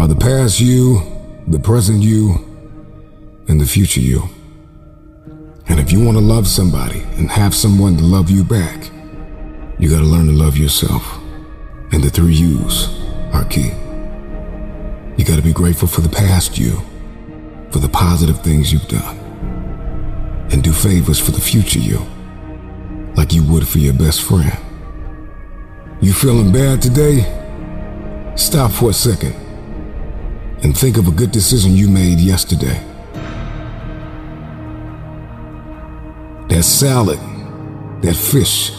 are 0.00 0.08
the 0.08 0.16
past 0.16 0.58
you, 0.58 1.00
the 1.46 1.60
present 1.60 2.02
you, 2.02 2.34
and 3.46 3.60
the 3.60 3.66
future 3.66 4.00
you. 4.00 4.28
And 5.70 5.78
if 5.78 5.92
you 5.92 6.04
want 6.04 6.18
to 6.18 6.22
love 6.22 6.48
somebody 6.48 7.00
and 7.16 7.30
have 7.30 7.54
someone 7.54 7.96
to 7.96 8.02
love 8.02 8.28
you 8.28 8.42
back, 8.42 8.90
you 9.78 9.88
got 9.88 10.00
to 10.00 10.04
learn 10.04 10.26
to 10.26 10.32
love 10.32 10.56
yourself. 10.56 11.16
And 11.92 12.02
the 12.02 12.10
three 12.10 12.34
U's 12.34 12.88
are 13.32 13.44
key. 13.44 13.70
You 15.16 15.24
got 15.24 15.36
to 15.36 15.42
be 15.42 15.52
grateful 15.52 15.86
for 15.86 16.00
the 16.00 16.08
past 16.08 16.58
you, 16.58 16.80
for 17.70 17.78
the 17.78 17.88
positive 17.88 18.42
things 18.42 18.72
you've 18.72 18.88
done, 18.88 19.16
and 20.50 20.60
do 20.62 20.72
favors 20.72 21.20
for 21.20 21.30
the 21.30 21.40
future 21.40 21.78
you, 21.78 22.04
like 23.14 23.32
you 23.32 23.44
would 23.44 23.68
for 23.68 23.78
your 23.78 23.94
best 23.94 24.22
friend. 24.22 24.58
You 26.00 26.12
feeling 26.12 26.52
bad 26.52 26.82
today? 26.82 27.22
Stop 28.34 28.72
for 28.72 28.90
a 28.90 28.92
second 28.92 29.34
and 30.64 30.76
think 30.76 30.96
of 30.96 31.06
a 31.06 31.12
good 31.12 31.30
decision 31.30 31.76
you 31.76 31.88
made 31.88 32.18
yesterday. 32.18 32.84
That 36.50 36.64
salad, 36.64 37.18
that 38.02 38.16
fish, 38.16 38.72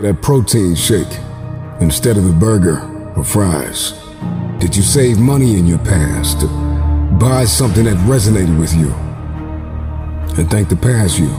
that 0.00 0.22
protein 0.22 0.74
shake 0.74 1.12
instead 1.80 2.16
of 2.16 2.24
the 2.24 2.32
burger 2.32 2.80
or 3.16 3.24
fries? 3.24 3.92
Did 4.60 4.76
you 4.76 4.82
save 4.82 5.18
money 5.18 5.58
in 5.58 5.66
your 5.66 5.78
past 5.78 6.40
to 6.40 6.46
buy 7.18 7.44
something 7.44 7.84
that 7.84 7.96
resonated 8.08 8.58
with 8.58 8.72
you? 8.74 8.90
And 10.38 10.50
thank 10.50 10.68
the 10.68 10.76
past 10.76 11.18
you. 11.18 11.30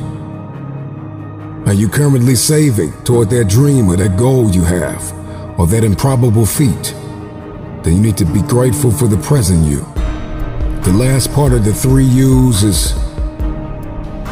Are 1.66 1.74
you 1.74 1.88
currently 1.88 2.36
saving 2.36 2.92
toward 3.04 3.30
that 3.30 3.46
dream 3.46 3.90
or 3.90 3.96
that 3.96 4.18
goal 4.18 4.52
you 4.52 4.64
have 4.64 5.14
or 5.58 5.68
that 5.68 5.84
improbable 5.84 6.46
feat? 6.46 6.94
Then 7.84 7.96
you 7.96 8.02
need 8.02 8.18
to 8.18 8.26
be 8.26 8.42
grateful 8.42 8.92
for 8.92 9.08
the 9.08 9.18
present 9.18 9.66
you. 9.66 9.80
The 10.84 10.94
last 10.94 11.32
part 11.34 11.54
of 11.54 11.64
the 11.64 11.74
three 11.74 12.06
U's 12.06 12.64
is 12.64 13.07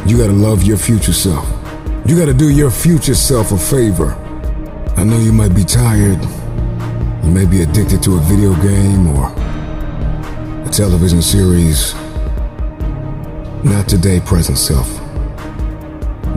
you 0.05 0.17
gotta 0.19 0.33
love 0.33 0.61
your 0.63 0.77
future 0.77 1.13
self. 1.13 1.47
You 2.05 2.15
gotta 2.17 2.33
do 2.33 2.49
your 2.49 2.69
future 2.69 3.15
self 3.15 3.51
a 3.51 3.57
favor. 3.57 4.13
I 4.95 5.03
know 5.03 5.17
you 5.17 5.33
might 5.33 5.55
be 5.55 5.63
tired. 5.63 6.21
You 7.23 7.31
may 7.31 7.45
be 7.45 7.63
addicted 7.63 8.03
to 8.03 8.17
a 8.17 8.19
video 8.19 8.53
game 8.61 9.07
or 9.07 9.33
a 10.65 10.69
television 10.71 11.23
series. 11.23 11.95
Not 13.63 13.89
today, 13.89 14.19
present 14.19 14.59
self. 14.59 14.87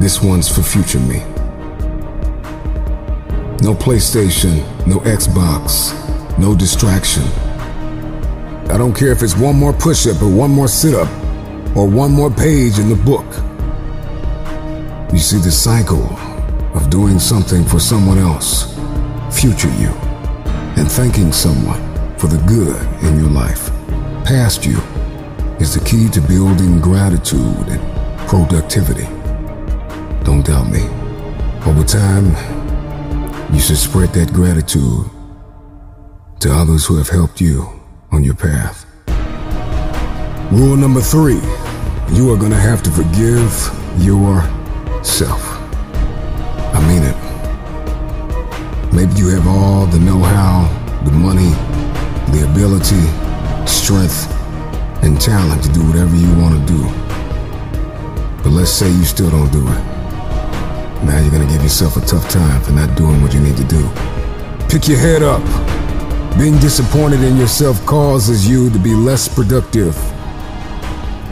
This 0.00 0.22
one's 0.22 0.48
for 0.48 0.62
future 0.62 1.00
me. 1.00 1.18
No 3.60 3.74
PlayStation, 3.74 4.64
no 4.86 5.00
Xbox, 5.00 5.92
no 6.38 6.54
distraction. 6.56 7.24
I 8.70 8.78
don't 8.78 8.94
care 8.94 9.12
if 9.12 9.22
it's 9.22 9.36
one 9.36 9.56
more 9.56 9.74
push 9.74 10.06
up 10.06 10.22
or 10.22 10.30
one 10.30 10.50
more 10.50 10.68
sit 10.68 10.94
up 10.94 11.08
or 11.76 11.86
one 11.86 12.12
more 12.12 12.30
page 12.30 12.78
in 12.78 12.88
the 12.88 12.96
book. 12.96 13.26
You 15.12 15.18
see 15.18 15.38
the 15.38 15.50
cycle 15.50 16.16
of 16.74 16.90
doing 16.90 17.18
something 17.18 17.64
for 17.64 17.80
someone 17.80 18.18
else, 18.18 18.74
future 19.30 19.72
you, 19.74 19.88
and 20.76 20.90
thanking 20.90 21.32
someone 21.32 21.80
for 22.18 22.26
the 22.26 22.42
good 22.46 22.76
in 23.04 23.18
your 23.18 23.30
life 23.30 23.70
past 24.28 24.66
you 24.66 24.78
is 25.58 25.72
the 25.72 25.82
key 25.86 26.06
to 26.10 26.20
building 26.20 26.82
gratitude 26.82 27.66
and 27.68 28.28
productivity. 28.28 29.06
Don't 30.22 30.44
doubt 30.44 30.70
me. 30.70 30.82
Over 31.64 31.82
time, 31.82 32.26
you 33.54 33.58
should 33.58 33.78
spread 33.78 34.10
that 34.10 34.34
gratitude 34.34 35.06
to 36.40 36.52
others 36.52 36.84
who 36.84 36.98
have 36.98 37.08
helped 37.08 37.40
you 37.40 37.66
on 38.12 38.22
your 38.22 38.34
path. 38.34 38.84
Rule 40.52 40.76
number 40.76 41.00
three 41.00 41.40
you 42.12 42.30
are 42.30 42.36
going 42.36 42.52
to 42.52 42.58
have 42.58 42.82
to 42.82 42.90
forgive 42.90 43.50
yourself. 44.98 45.42
I 46.74 46.80
mean 46.86 47.02
it. 47.02 47.16
Maybe 48.92 49.12
you 49.14 49.28
have 49.28 49.46
all 49.46 49.86
the 49.86 49.98
know 49.98 50.18
how, 50.18 50.66
the 51.04 51.12
money, 51.12 51.50
the 52.32 52.48
ability, 52.50 53.04
strength, 53.66 54.26
and 55.02 55.20
talent 55.20 55.62
to 55.62 55.72
do 55.72 55.86
whatever 55.86 56.14
you 56.16 56.28
want 56.36 56.58
to 56.58 56.72
do. 56.72 56.82
But 58.42 58.50
let's 58.50 58.70
say 58.70 58.88
you 58.90 59.04
still 59.04 59.30
don't 59.30 59.50
do 59.52 59.62
it. 59.66 59.82
Now 61.04 61.20
you're 61.20 61.30
going 61.30 61.46
to 61.46 61.52
give 61.52 61.62
yourself 61.62 61.96
a 61.96 62.00
tough 62.00 62.28
time 62.28 62.60
for 62.62 62.72
not 62.72 62.96
doing 62.96 63.22
what 63.22 63.32
you 63.34 63.40
need 63.40 63.56
to 63.56 63.64
do. 63.64 63.88
Pick 64.68 64.88
your 64.88 64.98
head 64.98 65.22
up. 65.22 65.42
Being 66.38 66.58
disappointed 66.58 67.22
in 67.22 67.36
yourself 67.36 67.84
causes 67.86 68.48
you 68.48 68.70
to 68.70 68.78
be 68.78 68.94
less 68.94 69.28
productive. 69.28 69.96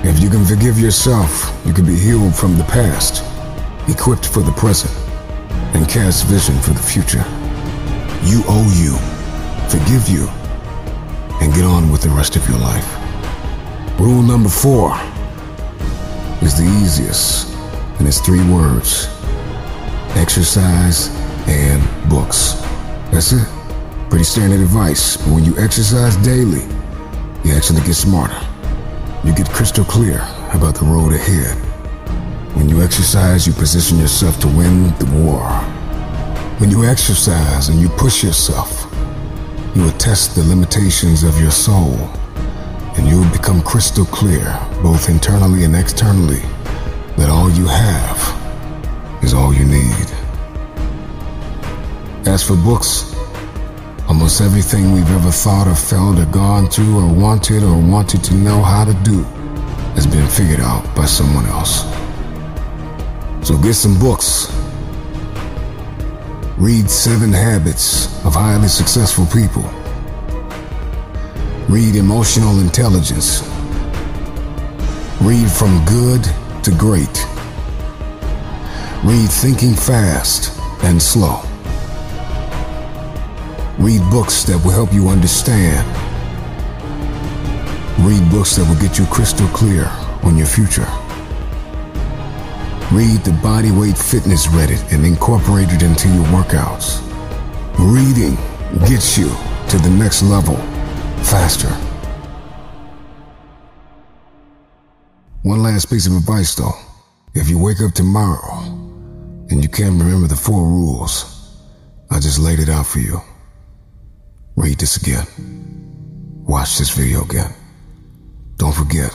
If 0.05 0.21
you 0.21 0.31
can 0.31 0.45
forgive 0.45 0.79
yourself, 0.79 1.53
you 1.65 1.73
can 1.73 1.85
be 1.85 1.97
healed 1.97 2.35
from 2.35 2.57
the 2.57 2.65
past, 2.65 3.25
equipped 3.89 4.27
for 4.27 4.43
the 4.43 4.53
present, 4.53 4.95
and 5.75 5.89
cast 5.89 6.27
vision 6.27 6.59
for 6.61 6.71
the 6.71 6.83
future. 6.83 7.25
You 8.25 8.43
owe 8.49 8.69
you. 8.77 8.97
Forgive 9.69 10.09
you. 10.09 10.29
And 11.41 11.53
get 11.55 11.65
on 11.65 11.91
with 11.91 12.03
the 12.03 12.09
rest 12.09 12.37
of 12.37 12.49
your 12.49 12.59
life. 12.59 12.89
Rule 14.01 14.23
number 14.23 14.49
four 14.49 14.93
is 16.43 16.57
the 16.57 16.65
easiest, 16.83 17.55
and 17.99 18.07
it's 18.07 18.21
three 18.21 18.43
words 18.51 19.09
exercise 20.17 21.09
and 21.47 21.83
books. 22.09 22.55
That's 23.11 23.33
it. 23.33 23.47
Pretty 24.09 24.25
standard 24.25 24.61
advice, 24.61 25.17
but 25.17 25.29
when 25.29 25.45
you 25.45 25.57
exercise 25.59 26.17
daily, 26.17 26.63
you 27.45 27.55
actually 27.55 27.83
get 27.83 27.95
smarter. 27.95 28.39
You 29.25 29.35
get 29.35 29.49
crystal 29.51 29.85
clear 29.85 30.19
about 30.53 30.75
the 30.75 30.85
road 30.85 31.13
ahead. 31.13 31.66
When 32.57 32.71
you 32.71 32.83
exercise, 32.83 33.47
you 33.47 33.53
position 33.53 33.99
yourself 33.99 34.41
to 34.41 34.49
win 34.49 34.85
the 34.99 35.05
war. 35.13 35.47
When 36.59 36.71
you 36.71 36.87
exercise 36.87 37.69
and 37.69 37.79
you 37.79 37.91
push 37.91 38.25
yourself, 38.25 38.91
you 39.75 39.87
attest 39.89 40.35
the 40.35 40.43
limitations 40.43 41.23
of 41.23 41.39
your 41.39 41.51
soul, 41.51 41.95
and 42.97 43.07
you 43.07 43.21
will 43.21 43.31
become 43.31 43.63
crystal 43.63 44.07
clear, 44.07 44.59
both 44.83 45.11
internally 45.11 45.65
and 45.65 45.77
externally, 45.77 46.41
that 47.19 47.29
all 47.29 47.51
you 47.51 47.67
have 47.67 48.19
is 49.23 49.35
all 49.35 49.53
you 49.53 49.67
need. 49.67 50.07
As 52.27 52.43
for 52.43 52.57
books, 52.57 53.15
almost 54.09 54.41
everything 54.41 54.93
we've 54.93 55.11
ever 55.11 55.31
thought 55.31 55.69
or 55.69 55.75
felt 55.75 56.19
or 56.19 56.25
gone 56.33 56.69
through 56.71 56.99
or 56.99 57.13
wanted 57.13 57.63
or 57.63 57.79
wanted 57.79 58.25
to 58.25 58.35
know 58.35 58.63
how 58.63 58.87
to 58.87 58.95
do 59.05 59.23
has 59.95 60.07
been 60.07 60.27
figured 60.27 60.61
out 60.61 60.83
by 60.97 61.05
someone 61.05 61.45
else. 61.47 61.85
So 63.47 63.57
get 63.59 63.75
some 63.75 63.97
books. 64.01 64.49
Read 66.59 66.91
Seven 66.91 67.33
Habits 67.33 68.07
of 68.25 68.35
Highly 68.35 68.67
Successful 68.67 69.25
People. 69.27 69.63
Read 71.69 71.95
Emotional 71.95 72.59
Intelligence. 72.59 73.43
Read 75.23 75.49
From 75.49 75.85
Good 75.85 76.25
to 76.65 76.73
Great. 76.77 77.25
Read 79.05 79.31
Thinking 79.31 79.75
Fast 79.75 80.59
and 80.83 81.01
Slow. 81.01 81.41
Read 83.79 84.01
books 84.11 84.43
that 84.43 84.61
will 84.65 84.73
help 84.73 84.93
you 84.93 85.09
understand. 85.09 85.87
Read 88.05 88.29
books 88.29 88.57
that 88.57 88.69
will 88.69 88.81
get 88.83 88.99
you 88.99 89.07
crystal 89.07 89.47
clear 89.51 89.85
on 90.25 90.37
your 90.37 90.49
future. 90.49 90.89
Read 92.93 93.25
the 93.25 93.33
Bodyweight 93.43 93.99
Fitness 93.99 94.47
Reddit 94.47 94.93
and 94.93 95.05
incorporate 95.05 95.73
it 95.73 95.83
into 95.83 96.09
your 96.09 96.25
workouts. 96.27 97.03
Reading 97.79 98.37
gets 98.89 99.19
you 99.19 99.29
to 99.69 99.79
the 99.79 99.91
next 99.91 100.23
level 100.23 100.55
faster. 101.25 101.69
One 105.43 105.65
last 105.65 105.91
piece 105.91 106.07
of 106.07 106.17
advice 106.17 106.55
though. 106.55 106.75
If 107.35 107.51
you 107.51 107.59
wake 107.59 107.81
up 107.81 107.93
tomorrow 107.93 108.61
and 109.51 109.65
you 109.65 109.69
can't 109.69 110.01
remember 110.01 110.29
the 110.29 110.37
four 110.37 110.63
rules, 110.63 111.59
I 112.13 112.21
just 112.21 112.39
laid 112.39 112.61
it 112.61 112.69
out 112.69 112.87
for 112.87 113.01
you. 113.01 113.21
Read 114.55 114.79
this 114.79 114.97
again. 114.97 115.27
Watch 116.47 116.79
this 116.79 116.91
video 116.91 117.25
again. 117.25 117.53
Don't 118.59 118.75
forget, 118.75 119.11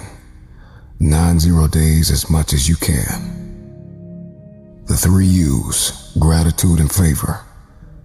nine 1.00 1.40
zero 1.40 1.68
days 1.70 2.12
as 2.12 2.30
much 2.30 2.52
as 2.52 2.68
you 2.68 2.76
can. 2.76 3.41
The 4.86 4.98
three 4.98 5.26
U's 5.26 6.13
gratitude 6.20 6.80
and 6.80 6.91
favor, 6.91 7.39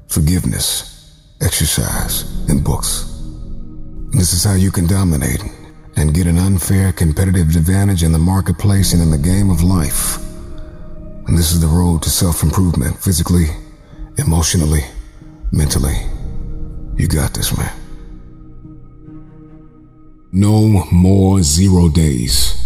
forgiveness, 0.09 1.23
exercise, 1.41 2.23
and 2.49 2.63
books. 2.65 3.13
This 4.13 4.33
is 4.33 4.45
how 4.45 4.55
you 4.55 4.71
can 4.71 4.87
dominate 4.87 5.43
and 5.97 6.15
get 6.15 6.27
an 6.27 6.39
unfair 6.39 6.93
competitive 6.93 7.57
advantage 7.57 8.03
in 8.03 8.13
the 8.13 8.19
marketplace 8.19 8.93
and 8.93 9.03
in 9.03 9.11
the 9.11 9.19
game 9.19 9.51
of 9.51 9.63
life. 9.63 10.19
And 11.27 11.37
this 11.37 11.53
is 11.53 11.61
the 11.61 11.67
road 11.67 12.03
to 12.03 12.11
self 12.11 12.43
improvement 12.43 12.99
physically, 12.99 13.47
emotionally, 14.19 14.85
mentally. 15.51 15.97
You 16.97 17.09
got 17.09 17.35
this, 17.35 17.57
man. 17.57 17.73
No 20.33 20.85
more 20.93 21.43
zero 21.43 21.89
days. 21.89 22.66